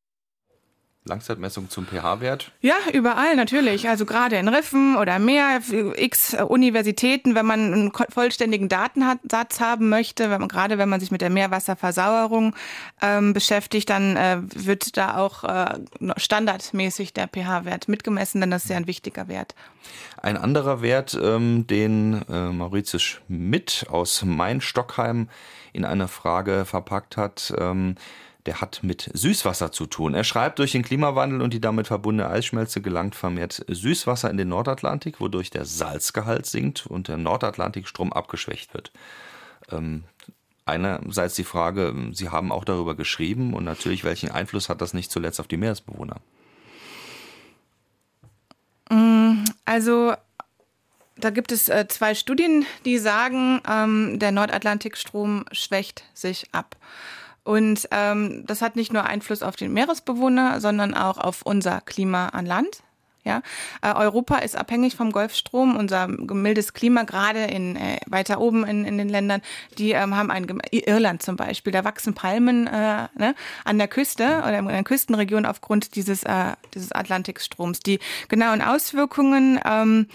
[1.06, 2.51] Langzeitmessung zum pH-Wert?
[2.62, 3.89] Ja, überall natürlich.
[3.89, 5.62] Also gerade in Riffen oder Meer,
[5.97, 11.12] x Universitäten, wenn man einen vollständigen Datensatz haben möchte, wenn man, gerade wenn man sich
[11.12, 12.56] mit der Meerwasserversauerung
[13.01, 15.80] ähm, beschäftigt, dann äh, wird da auch äh,
[16.16, 19.56] standardmäßig der pH-Wert mitgemessen, denn das ist ja ein wichtiger Wert.
[20.22, 25.28] Ein anderer Wert, ähm, den äh, Mauritius Schmidt aus Main-Stockheim
[25.74, 27.95] in einer Frage verpackt hat, ähm,
[28.46, 30.14] der hat mit Süßwasser zu tun.
[30.14, 34.50] Er schreibt, durch den Klimawandel und die damit verbundene Eisschmelze gelangt vermehrt Süßwasser in den
[34.50, 38.91] Nordatlantik, wodurch der Salzgehalt sinkt und der Nordatlantikstrom abgeschwächt wird.
[39.72, 40.04] Ähm,
[40.66, 45.12] einerseits die Frage, Sie haben auch darüber geschrieben und natürlich, welchen Einfluss hat das nicht
[45.12, 46.18] zuletzt auf die Meeresbewohner?
[48.89, 50.14] Mm, also
[51.16, 56.76] da gibt es äh, zwei Studien, die sagen, ähm, der Nordatlantikstrom schwächt sich ab.
[57.44, 62.30] Und ähm, das hat nicht nur Einfluss auf den Meeresbewohner, sondern auch auf unser Klima
[62.30, 62.84] an Land.
[63.24, 63.42] Ja,
[63.82, 65.78] äh, Europa ist abhängig vom Golfstrom.
[65.78, 69.42] Unser mildes Klima, gerade in äh, weiter oben in, in den Ländern,
[69.78, 71.72] die ähm, haben ein Irland zum Beispiel.
[71.72, 76.54] Da wachsen Palmen äh, ne, an der Küste oder in der Küstenregion aufgrund dieses äh,
[76.74, 77.80] dieses Atlantikstroms.
[77.80, 80.08] Die genauen Auswirkungen ähm,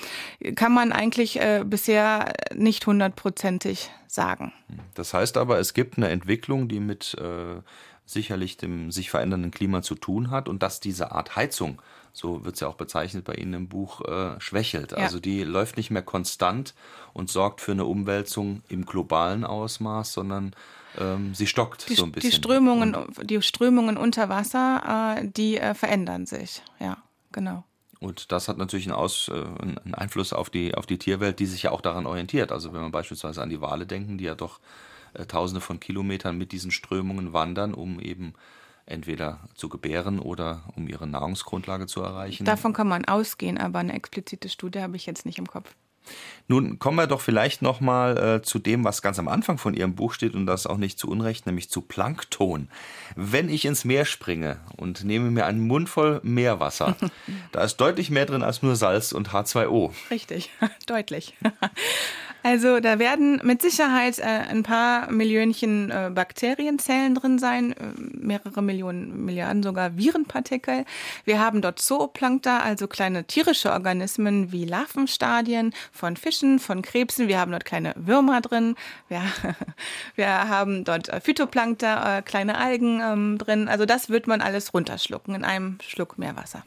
[0.55, 4.53] kann man eigentlich äh, bisher nicht hundertprozentig sagen.
[4.95, 7.63] Das heißt aber, es gibt eine Entwicklung, die mit äh,
[8.05, 11.81] sicherlich dem sich verändernden Klima zu tun hat und dass diese Art Heizung
[12.13, 14.93] so wird es ja auch bezeichnet bei Ihnen im Buch, äh, schwächelt.
[14.93, 14.99] Ja.
[14.99, 16.75] Also die läuft nicht mehr konstant
[17.13, 20.55] und sorgt für eine Umwälzung im globalen Ausmaß, sondern
[20.99, 22.31] ähm, sie stockt die, so ein bisschen.
[22.31, 26.63] Die Strömungen, die Strömungen unter Wasser, äh, die äh, verändern sich.
[26.81, 26.99] Ja,
[27.33, 27.65] genau.
[28.01, 31.47] Und das hat natürlich einen, Aus, äh, einen Einfluss auf die, auf die Tierwelt, die
[31.47, 32.53] sich ja auch daran orientiert.
[32.53, 34.61] Also wenn wir beispielsweise an die Wale denken, die ja doch
[35.15, 38.35] äh, tausende von Kilometern mit diesen Strömungen wandern, um eben
[38.89, 42.45] entweder zu gebären oder um ihre Nahrungsgrundlage zu erreichen.
[42.45, 45.75] Davon kann man ausgehen, aber eine explizite Studie habe ich jetzt nicht im Kopf.
[46.47, 49.75] Nun kommen wir doch vielleicht noch mal äh, zu dem, was ganz am Anfang von
[49.75, 52.69] Ihrem Buch steht und das auch nicht zu Unrecht, nämlich zu Plankton.
[53.17, 56.97] Wenn ich ins Meer springe und nehme mir einen Mund voll Meerwasser,
[57.53, 59.93] da ist deutlich mehr drin als nur Salz und H2O.
[60.11, 60.51] Richtig,
[60.87, 61.35] deutlich.
[62.51, 68.63] Also da werden mit Sicherheit äh, ein paar Millionchen äh, Bakterienzellen drin sein, äh, mehrere
[68.63, 70.87] Millionen, Milliarden sogar Virenpartikel.
[71.27, 77.29] Wir haben dort Zooplankta, also kleine tierische Organismen wie Larvenstadien von Fischen, von Krebsen.
[77.29, 78.77] Wir haben dort kleine Würmer drin.
[79.09, 79.21] Wir,
[80.15, 83.69] wir haben dort äh, Phytoplankta, äh, kleine Algen ähm, drin.
[83.69, 86.65] Also das wird man alles runterschlucken in einem Schluck Meerwasser.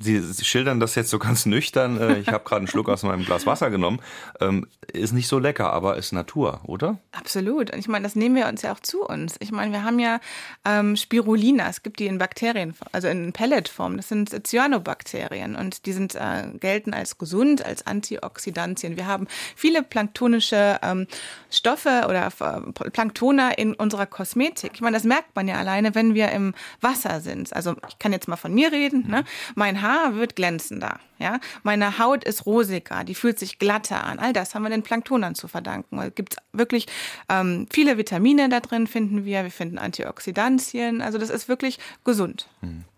[0.00, 2.00] Sie, Sie schildern das jetzt so ganz nüchtern.
[2.00, 4.00] Äh, ich habe gerade einen Schluck aus meinem Glas Wasser genommen.
[4.40, 6.98] Ähm, ist nicht so lecker, aber ist Natur, oder?
[7.12, 7.72] Absolut.
[7.72, 9.36] Und ich meine, das nehmen wir uns ja auch zu uns.
[9.40, 10.20] Ich meine, wir haben ja
[10.64, 11.68] ähm, Spirulina.
[11.68, 13.96] Es gibt die in Bakterien, also in Pelletform.
[13.96, 18.96] Das sind Cyanobakterien und die sind äh, gelten als gesund, als Antioxidantien.
[18.96, 21.06] Wir haben viele planktonische ähm,
[21.50, 24.72] Stoffe oder äh, Planktoner in unserer Kosmetik.
[24.74, 27.54] Ich meine, das merkt man ja alleine, wenn wir im Wasser sind.
[27.54, 29.08] Also ich kann jetzt mal von mir reden.
[29.08, 29.24] Ne?
[29.56, 31.00] Mein Haar wird glänzender.
[31.18, 34.18] Ja, meine Haut ist rosiger, die fühlt sich glatter an.
[34.18, 35.98] All das haben wir den Planktonern zu verdanken.
[35.98, 36.86] Es gibt wirklich
[37.30, 39.42] ähm, viele Vitamine da drin, finden wir.
[39.42, 41.00] Wir finden Antioxidantien.
[41.00, 42.48] Also das ist wirklich gesund.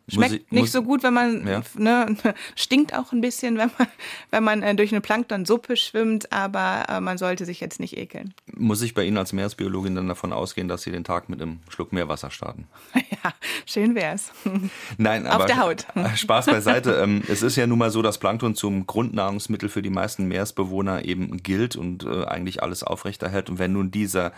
[0.08, 1.62] Schmeckt ich, nicht so gut, wenn man ja.
[1.76, 2.16] ne,
[2.56, 3.88] stinkt auch ein bisschen, wenn man,
[4.30, 8.34] wenn man äh, durch eine Planktonsuppe schwimmt, aber äh, man sollte sich jetzt nicht ekeln.
[8.56, 11.60] Muss ich bei Ihnen als Meeresbiologin dann davon ausgehen, dass Sie den Tag mit einem
[11.68, 12.66] Schluck Meerwasser starten?
[13.24, 13.32] Ja,
[13.66, 14.30] schön wär's.
[14.96, 15.86] Nein, aber auf der Haut.
[16.14, 17.00] Spaß beiseite.
[17.02, 21.04] Ähm, es ist ja nun mal so, dass Plankton zum Grundnahrungsmittel für die meisten Meeresbewohner
[21.04, 23.50] eben gilt und äh, eigentlich alles aufrechterhält.
[23.50, 24.32] Und wenn nun dieser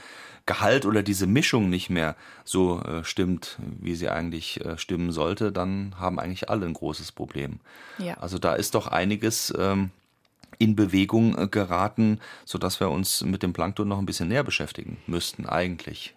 [0.46, 5.52] Gehalt oder diese Mischung nicht mehr so äh, stimmt, wie sie eigentlich äh, stimmen sollte,
[5.52, 7.60] dann haben eigentlich alle ein großes Problem.
[7.98, 8.14] Ja.
[8.14, 9.90] Also da ist doch einiges ähm,
[10.58, 14.98] in Bewegung äh, geraten, sodass wir uns mit dem Plankton noch ein bisschen näher beschäftigen
[15.06, 16.14] müssten eigentlich.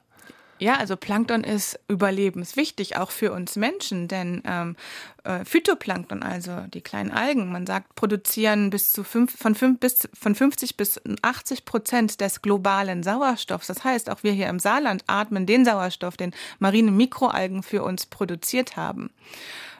[0.64, 4.78] Ja, also Plankton ist überlebenswichtig, auch für uns Menschen, denn ähm,
[5.26, 10.08] äh, Phytoplankton, also die kleinen Algen, man sagt, produzieren bis zu fünf, von, fünf, bis,
[10.14, 13.68] von 50 bis 80 Prozent des globalen Sauerstoffs.
[13.68, 18.06] Das heißt, auch wir hier im Saarland atmen den Sauerstoff, den marine Mikroalgen für uns
[18.06, 19.10] produziert haben.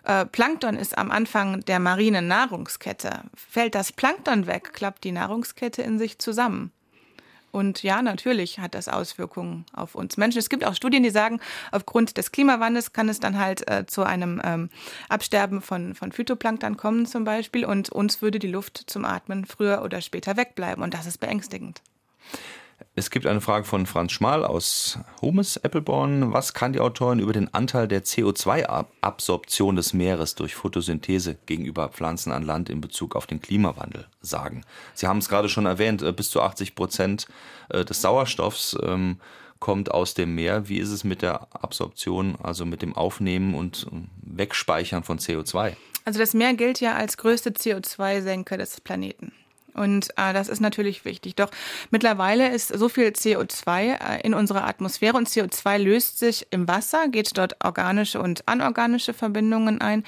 [0.04, 3.22] Äh, Plankton ist am Anfang der marinen Nahrungskette.
[3.34, 6.74] Fällt das Plankton weg, klappt die Nahrungskette in sich zusammen.
[7.54, 10.40] Und ja, natürlich hat das Auswirkungen auf uns Menschen.
[10.40, 11.40] Es gibt auch Studien, die sagen,
[11.72, 14.72] aufgrund des Klimawandels kann es dann halt äh, zu einem ähm,
[15.08, 17.64] Absterben von, von Phytoplankton kommen zum Beispiel.
[17.64, 20.84] Und uns würde die Luft zum Atmen früher oder später wegbleiben.
[20.84, 21.84] Und das ist beängstigend.
[22.96, 26.32] Es gibt eine Frage von Franz Schmal aus Homes, Appleborn.
[26.32, 32.32] Was kann die Autorin über den Anteil der CO2-Absorption des Meeres durch Photosynthese gegenüber Pflanzen
[32.32, 34.64] an Land in Bezug auf den Klimawandel sagen?
[34.94, 37.28] Sie haben es gerade schon erwähnt, äh, bis zu 80 Prozent
[37.70, 39.18] äh, des Sauerstoffs ähm,
[39.60, 40.70] kommt aus dem Meer.
[40.70, 45.76] Wie ist es mit der Absorption, also mit dem Aufnehmen und ähm, Wegspeichern von CO2?
[46.06, 49.32] Also das Meer gilt ja als größte CO2-Senke des Planeten.
[49.74, 51.36] Und äh, das ist natürlich wichtig.
[51.36, 51.50] Doch
[51.92, 57.08] mittlerweile ist so viel CO2 äh, in unserer Atmosphäre und CO2 löst sich im Wasser,
[57.08, 60.04] geht dort organische und anorganische Verbindungen ein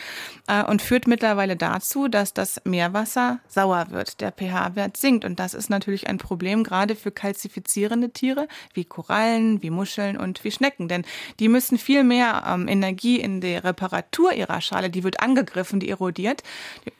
[0.47, 4.21] äh, und führt mittlerweile dazu, dass das Meerwasser sauer wird.
[4.21, 9.61] Der pH-Wert sinkt und das ist natürlich ein Problem gerade für kalzifizierende Tiere wie Korallen,
[9.61, 11.05] wie Muscheln und wie Schnecken, denn
[11.39, 15.89] die müssen viel mehr ähm, Energie in die Reparatur ihrer Schale, die wird angegriffen, die
[15.89, 16.43] erodiert,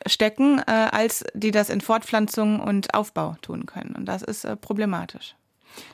[0.05, 3.95] stecken, äh, als die das in Fortpflanzung und Aufbau tun können.
[3.95, 5.35] Und das ist äh, problematisch.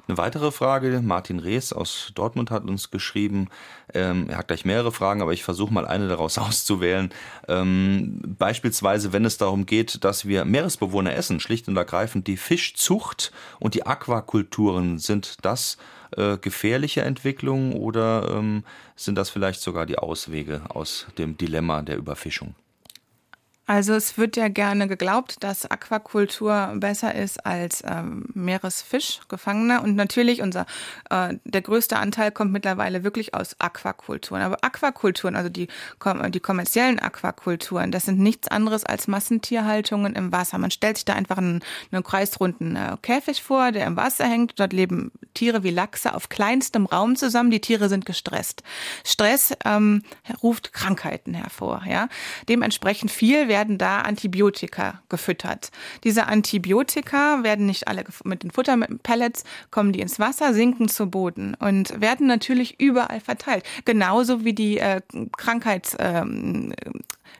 [0.07, 3.49] Eine weitere Frage, Martin Rees aus Dortmund hat uns geschrieben,
[3.93, 7.11] ähm, er hat gleich mehrere Fragen, aber ich versuche mal eine daraus auszuwählen.
[7.47, 13.31] Ähm, beispielsweise, wenn es darum geht, dass wir Meeresbewohner essen, schlicht und ergreifend die Fischzucht
[13.59, 15.77] und die Aquakulturen, sind das
[16.15, 18.63] äh, gefährliche Entwicklungen oder ähm,
[18.95, 22.55] sind das vielleicht sogar die Auswege aus dem Dilemma der Überfischung?
[23.71, 29.21] Also es wird ja gerne geglaubt, dass Aquakultur besser ist als ähm, Meeresfisch.
[29.29, 30.65] Und natürlich unser
[31.09, 34.41] äh, der größte Anteil kommt mittlerweile wirklich aus Aquakulturen.
[34.41, 35.69] Aber Aquakulturen, also die,
[36.33, 40.57] die kommerziellen Aquakulturen, das sind nichts anderes als Massentierhaltungen im Wasser.
[40.57, 41.61] Man stellt sich da einfach einen,
[41.93, 44.59] einen kreisrunden äh, Käfig vor, der im Wasser hängt.
[44.59, 47.51] Dort leben Tiere wie Lachse auf kleinstem Raum zusammen.
[47.51, 48.63] Die Tiere sind gestresst.
[49.05, 50.03] Stress ähm,
[50.43, 51.83] ruft Krankheiten hervor.
[51.87, 52.09] Ja,
[52.49, 55.69] dementsprechend viel werden werden da Antibiotika gefüttert.
[56.03, 61.55] Diese Antibiotika werden nicht alle mit den Futterpellets, kommen die ins Wasser, sinken zu Boden
[61.59, 63.63] und werden natürlich überall verteilt.
[63.85, 65.01] Genauso wie die äh,
[65.37, 66.73] Krankheits, ähm,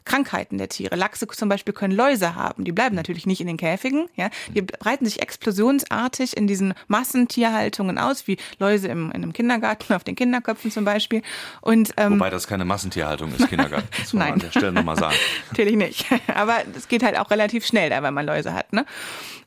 [0.06, 0.96] Krankheiten der Tiere.
[0.96, 2.64] Lachse zum Beispiel können Läuse haben.
[2.64, 4.08] Die bleiben natürlich nicht in den Käfigen.
[4.16, 4.30] Ja?
[4.54, 10.04] Die breiten sich explosionsartig in diesen Massentierhaltungen aus, wie Läuse im, in einem Kindergarten auf
[10.04, 11.22] den Kinderköpfen zum Beispiel.
[11.62, 13.88] Und, ähm, Wobei das keine Massentierhaltung ist, Kindergarten.
[14.02, 14.34] Das Nein.
[14.34, 15.16] an der Stelle nochmal sagen.
[15.50, 16.06] Natürlich nicht.
[16.34, 18.74] Aber es geht halt auch relativ schnell da, wenn man Läuse hat.
[18.74, 18.86] Ne?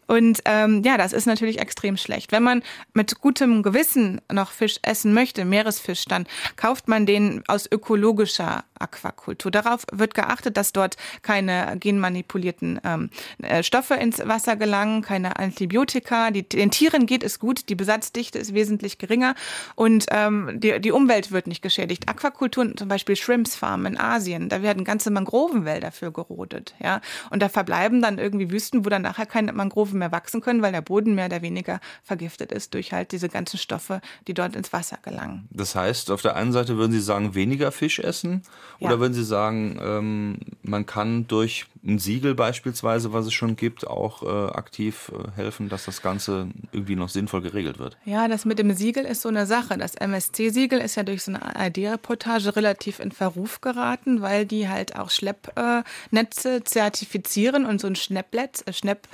[0.07, 2.32] Und ähm, ja, das ist natürlich extrem schlecht.
[2.32, 6.26] Wenn man mit gutem Gewissen noch Fisch essen möchte, Meeresfisch, dann
[6.57, 9.50] kauft man den aus ökologischer Aquakultur.
[9.50, 13.11] Darauf wird geachtet, dass dort keine genmanipulierten ähm,
[13.42, 16.30] äh, Stoffe ins Wasser gelangen, keine Antibiotika.
[16.30, 19.34] Die, den Tieren geht es gut, die Besatzdichte ist wesentlich geringer
[19.74, 22.09] und ähm, die, die Umwelt wird nicht geschädigt.
[22.09, 26.74] Aquakulturen, zum Beispiel Shrimps-Farmen in Asien, da werden ganze Mangrovenwälder für gerodet.
[26.82, 27.00] Ja?
[27.30, 30.72] Und da verbleiben dann irgendwie Wüsten, wo dann nachher keine Mangroven mehr wachsen können, weil
[30.72, 34.72] der Boden mehr oder weniger vergiftet ist durch halt diese ganzen Stoffe, die dort ins
[34.72, 35.49] Wasser gelangen.
[35.51, 38.42] Das heißt, auf der einen Seite würden Sie sagen, weniger Fisch essen
[38.80, 39.01] oder ja.
[39.01, 44.22] würden Sie sagen, ähm, man kann durch ein Siegel beispielsweise, was es schon gibt, auch
[44.22, 47.97] äh, aktiv äh, helfen, dass das Ganze irgendwie noch sinnvoll geregelt wird?
[48.05, 49.76] Ja, das mit dem Siegel ist so eine Sache.
[49.76, 54.97] Das MSC-Siegel ist ja durch so eine ARD-Reportage relativ in Verruf geraten, weil die halt
[54.97, 59.09] auch Schleppnetze äh, zertifizieren und so ein äh, Schnepp,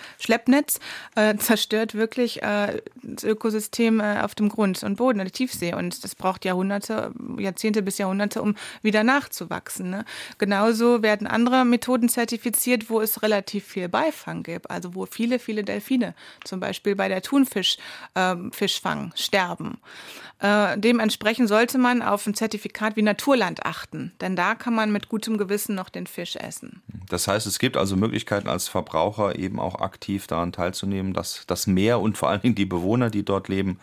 [0.70, 0.80] Schleppnetz
[1.14, 5.74] äh, zerstört wirklich äh, das Ökosystem auf dem Grund und Boden, in der Tiefsee.
[5.74, 9.90] Und das braucht Jahrhunderte, Jahrzehnte bis Jahrhunderte, um wieder nachzuwachsen.
[9.90, 10.04] Ne?
[10.38, 15.64] Genauso werden andere Methoden zertifiziert, wo es relativ viel Beifang gibt, also wo viele, viele
[15.64, 16.14] Delfine
[16.44, 17.80] zum Beispiel bei der Thunfischfang
[18.14, 19.78] ähm, sterben.
[20.40, 25.10] Äh, dementsprechend sollte man auf ein Zertifikat wie Naturland achten, denn da kann man mit
[25.10, 26.82] gutem Gewissen noch den Fisch essen.
[27.10, 31.66] Das heißt, es gibt also Möglichkeiten als Verbraucher eben auch aktiv daran teilzunehmen, dass das
[31.66, 33.78] Meer und vor allen Dingen die Bewohner, die dort leben,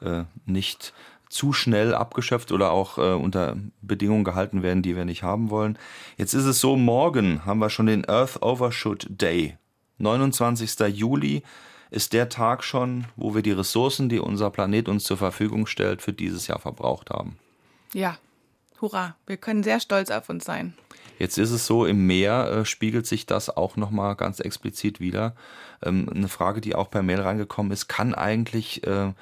[0.00, 0.92] äh, nicht
[1.28, 5.78] zu schnell abgeschöpft oder auch äh, unter Bedingungen gehalten werden, die wir nicht haben wollen.
[6.16, 9.56] Jetzt ist es so, morgen haben wir schon den Earth Overshoot Day,
[9.98, 10.78] 29.
[10.94, 11.42] Juli
[11.90, 16.02] ist der Tag schon, wo wir die Ressourcen, die unser Planet uns zur Verfügung stellt,
[16.02, 17.38] für dieses Jahr verbraucht haben.
[17.92, 18.18] Ja,
[18.80, 20.74] hurra, wir können sehr stolz auf uns sein.
[21.18, 25.34] Jetzt ist es so, im Meer äh, spiegelt sich das auch nochmal ganz explizit wieder.
[25.82, 29.12] Ähm, eine Frage, die auch per Mail reingekommen ist, kann eigentlich äh,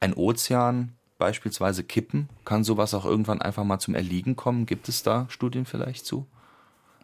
[0.00, 2.28] ein Ozean beispielsweise kippen?
[2.44, 4.66] Kann sowas auch irgendwann einfach mal zum Erliegen kommen?
[4.66, 6.26] Gibt es da Studien vielleicht zu?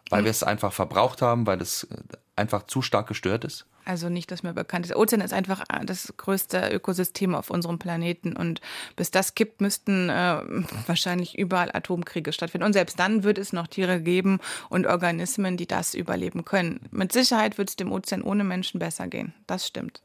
[0.09, 1.97] Weil wir es einfach verbraucht haben, weil es äh,
[2.35, 3.65] einfach zu stark gestört ist?
[3.87, 4.93] Also nicht, dass mir bekannt ist.
[4.93, 8.59] Ozean ist einfach äh, das größte Ökosystem auf unserem Planeten und
[8.97, 10.41] bis das kippt, müssten äh,
[10.87, 12.65] wahrscheinlich überall Atomkriege stattfinden.
[12.65, 16.81] Und selbst dann wird es noch Tiere geben und Organismen, die das überleben können.
[16.91, 19.33] Mit Sicherheit wird es dem Ozean ohne Menschen besser gehen.
[19.47, 20.01] Das stimmt.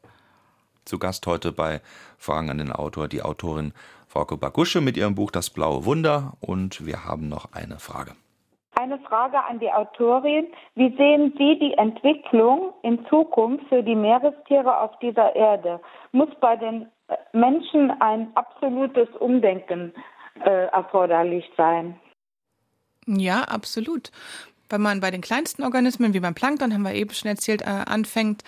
[0.85, 1.81] Zu Gast heute bei
[2.17, 3.73] Fragen an den Autor die Autorin
[4.07, 8.15] Frauke Bagusche mit ihrem Buch Das blaue Wunder und wir haben noch eine Frage.
[8.75, 10.47] Eine Frage an die Autorin.
[10.75, 15.79] Wie sehen Sie die Entwicklung in Zukunft für die Meerestiere auf dieser Erde?
[16.11, 19.93] Muss bei den äh, Menschen ein absolutes Umdenken
[20.43, 21.99] äh, erforderlich sein?
[23.05, 24.11] Ja, absolut.
[24.69, 27.65] Wenn man bei den kleinsten Organismen, wie beim Plankton, haben wir eben schon erzählt, äh,
[27.65, 28.43] anfängt,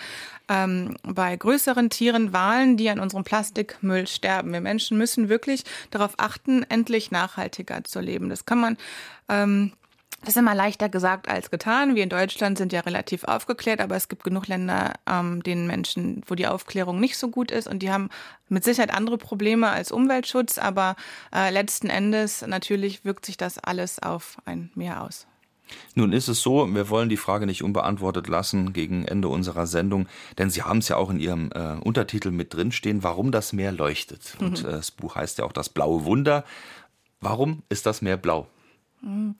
[0.50, 4.52] ähm, bei größeren Tieren, Walen, die an unserem Plastikmüll sterben.
[4.52, 8.30] Wir Menschen müssen wirklich darauf achten, endlich nachhaltiger zu leben.
[8.30, 8.78] Das kann man
[9.30, 9.74] ähm,
[10.26, 11.96] das ist immer leichter gesagt als getan.
[11.96, 16.24] Wir in Deutschland sind ja relativ aufgeklärt, aber es gibt genug Länder, ähm, denen Menschen,
[16.26, 18.10] wo die Aufklärung nicht so gut ist und die haben
[18.50, 20.96] mit Sicherheit andere Probleme als Umweltschutz, aber
[21.34, 25.28] äh, letzten Endes natürlich wirkt sich das alles auf ein Meer aus.
[25.94, 30.08] Nun ist es so, wir wollen die Frage nicht unbeantwortet lassen gegen Ende unserer Sendung,
[30.38, 33.72] denn Sie haben es ja auch in Ihrem äh, Untertitel mit drinstehen, warum das Meer
[33.72, 34.36] leuchtet.
[34.40, 34.48] Mhm.
[34.48, 36.46] Und äh, das Buch heißt ja auch das blaue Wunder.
[37.20, 38.48] Warum ist das Meer blau?
[39.06, 39.36] Mhm.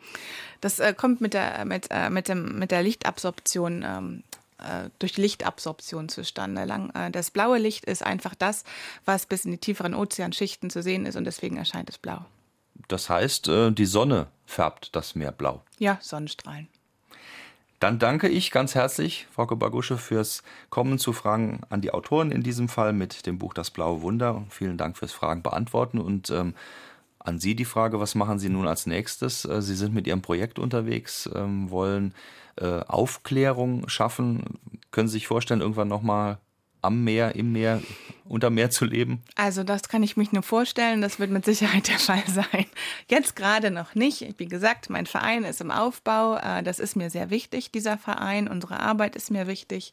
[0.62, 4.24] Das äh, kommt mit der, mit, äh, mit, dem, mit der Lichtabsorption, ähm,
[4.60, 6.64] äh, durch Lichtabsorption zustande.
[6.66, 8.64] Lang, äh, das blaue Licht ist einfach das,
[9.04, 12.26] was bis in die tieferen Ozeanschichten zu sehen ist und deswegen erscheint es blau.
[12.88, 15.62] Das heißt, äh, die Sonne färbt das Meer blau.
[15.80, 16.68] Ja, Sonnenstrahlen.
[17.80, 22.42] Dann danke ich ganz herzlich, Frau Bagusche, fürs Kommen zu Fragen an die Autoren in
[22.42, 24.44] diesem Fall mit dem Buch Das blaue Wunder.
[24.50, 26.56] Vielen Dank fürs Fragen beantworten und ähm,
[27.26, 29.46] an Sie die Frage, was machen Sie nun als nächstes?
[29.46, 32.14] Äh, Sie sind mit Ihrem Projekt unterwegs, ähm, wollen
[32.58, 34.60] äh, Aufklärung schaffen.
[34.92, 36.38] Können Sie sich vorstellen, irgendwann nochmal
[36.86, 37.82] am Meer, im Meer,
[38.26, 39.22] unter Meer zu leben?
[39.36, 41.02] Also das kann ich mich nur vorstellen.
[41.02, 42.66] Das wird mit Sicherheit der Fall sein.
[43.10, 44.36] Jetzt gerade noch nicht.
[44.38, 46.38] Wie gesagt, mein Verein ist im Aufbau.
[46.38, 48.48] Äh, das ist mir sehr wichtig, dieser Verein.
[48.48, 49.92] Unsere Arbeit ist mir wichtig.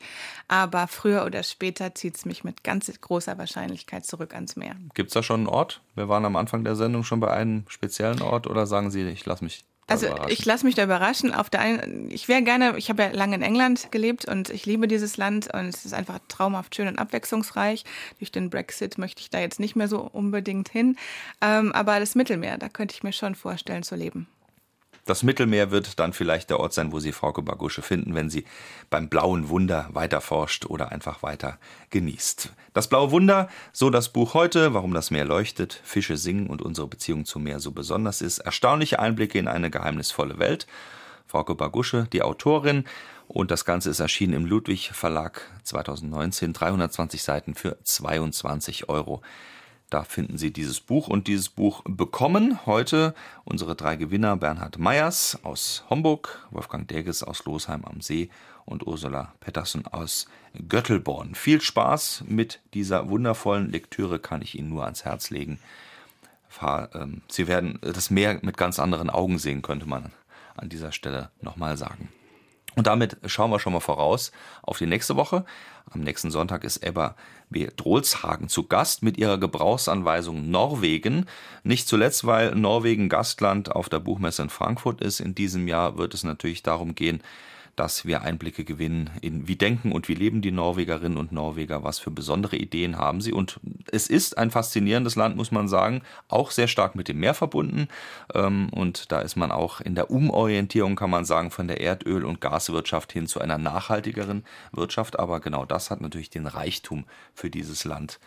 [0.49, 4.76] Aber früher oder später zieht es mich mit ganz großer Wahrscheinlichkeit zurück ans Meer.
[4.95, 5.82] Gibt es da schon einen Ort?
[5.95, 9.26] Wir waren am Anfang der Sendung schon bei einem speziellen Ort oder sagen Sie, ich
[9.26, 11.34] lasse mich also ich lasse mich da überraschen.
[11.34, 14.64] Auf der einen, ich wäre gerne, ich habe ja lange in England gelebt und ich
[14.64, 17.84] liebe dieses Land und es ist einfach traumhaft schön und abwechslungsreich.
[18.18, 20.96] Durch den Brexit möchte ich da jetzt nicht mehr so unbedingt hin.
[21.40, 24.26] Ähm, aber das Mittelmeer, da könnte ich mir schon vorstellen zu leben.
[25.05, 28.44] Das Mittelmeer wird dann vielleicht der Ort sein, wo Sie Frauke Bagusche finden, wenn sie
[28.88, 31.59] beim blauen Wunder weiter forscht oder einfach weiter
[31.90, 32.53] genießt.
[32.72, 36.86] Das blaue Wunder, so das Buch heute, warum das Meer leuchtet, Fische singen und unsere
[36.86, 38.38] Beziehung zum Meer so besonders ist.
[38.38, 40.68] Erstaunliche Einblicke in eine geheimnisvolle Welt.
[41.26, 42.84] Frauke Bagusche, die Autorin.
[43.26, 46.53] Und das Ganze ist erschienen im Ludwig Verlag 2019.
[46.53, 49.20] 320 Seiten für 22 Euro.
[49.93, 53.14] Da finden Sie dieses Buch und dieses Buch bekommen heute
[53.45, 58.30] unsere drei Gewinner Bernhard Meyers aus Homburg, Wolfgang Derges aus Losheim am See
[58.64, 60.28] und Ursula Pettersson aus
[60.66, 61.34] Göttelborn.
[61.34, 65.59] Viel Spaß mit dieser wundervollen Lektüre kann ich Ihnen nur ans Herz legen.
[66.62, 70.11] Ähm, Sie werden das Meer mit ganz anderen Augen sehen, könnte man
[70.57, 72.09] an dieser Stelle nochmal sagen.
[72.74, 75.44] Und damit schauen wir schon mal voraus auf die nächste Woche.
[75.90, 77.16] Am nächsten Sonntag ist Ebba
[77.50, 77.68] B.
[77.76, 81.26] Drolshagen zu Gast mit ihrer Gebrauchsanweisung Norwegen.
[81.64, 85.20] Nicht zuletzt, weil Norwegen Gastland auf der Buchmesse in Frankfurt ist.
[85.20, 87.22] In diesem Jahr wird es natürlich darum gehen,
[87.76, 91.98] dass wir Einblicke gewinnen in wie denken und wie leben die Norwegerinnen und Norweger, was
[91.98, 93.32] für besondere Ideen haben sie.
[93.32, 93.60] Und
[93.90, 97.88] es ist ein faszinierendes Land, muss man sagen, auch sehr stark mit dem Meer verbunden.
[98.34, 102.24] Ähm, und da ist man auch in der Umorientierung, kann man sagen, von der Erdöl-
[102.24, 105.18] und Gaswirtschaft hin zu einer nachhaltigeren Wirtschaft.
[105.18, 107.04] Aber genau das hat natürlich den Reichtum
[107.34, 108.20] für dieses Land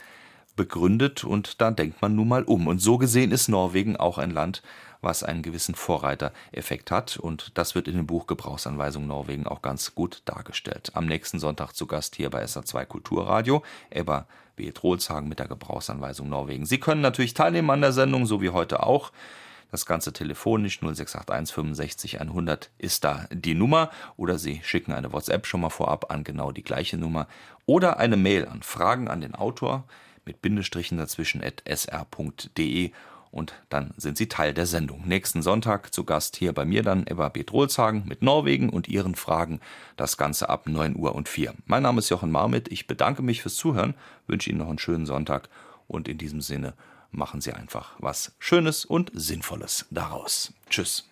[0.56, 2.68] begründet und da denkt man nun mal um.
[2.68, 4.64] Und so gesehen ist Norwegen auch ein Land,
[5.06, 7.16] was einen gewissen Vorreitereffekt hat.
[7.16, 10.92] Und das wird in dem Buch Gebrauchsanweisung Norwegen auch ganz gut dargestellt.
[10.96, 14.28] Am nächsten Sonntag zu Gast hier bei SA2 Kulturradio, Ebba
[14.58, 14.72] B.
[14.72, 16.66] Trohlshagen mit der Gebrauchsanweisung Norwegen.
[16.66, 19.12] Sie können natürlich teilnehmen an der Sendung, so wie heute auch.
[19.72, 25.48] Das Ganze telefonisch 0681 65 100 ist da die Nummer oder Sie schicken eine WhatsApp
[25.48, 27.28] schon mal vorab an genau die gleiche Nummer
[27.66, 29.84] oder eine Mail an Fragen an den Autor
[30.24, 32.92] mit Bindestrichen dazwischen at sr.de
[33.36, 35.06] und dann sind Sie Teil der Sendung.
[35.06, 39.60] Nächsten Sonntag zu Gast hier bei mir dann Eva Betrolshagen mit Norwegen und ihren Fragen.
[39.98, 41.54] Das Ganze ab 9 Uhr und 4.
[41.66, 42.72] Mein Name ist Jochen Marmit.
[42.72, 43.94] Ich bedanke mich fürs Zuhören,
[44.26, 45.50] wünsche Ihnen noch einen schönen Sonntag
[45.88, 46.76] und in diesem Sinne
[47.12, 50.54] machen Sie einfach was Schönes und Sinnvolles daraus.
[50.70, 51.06] Tschüss.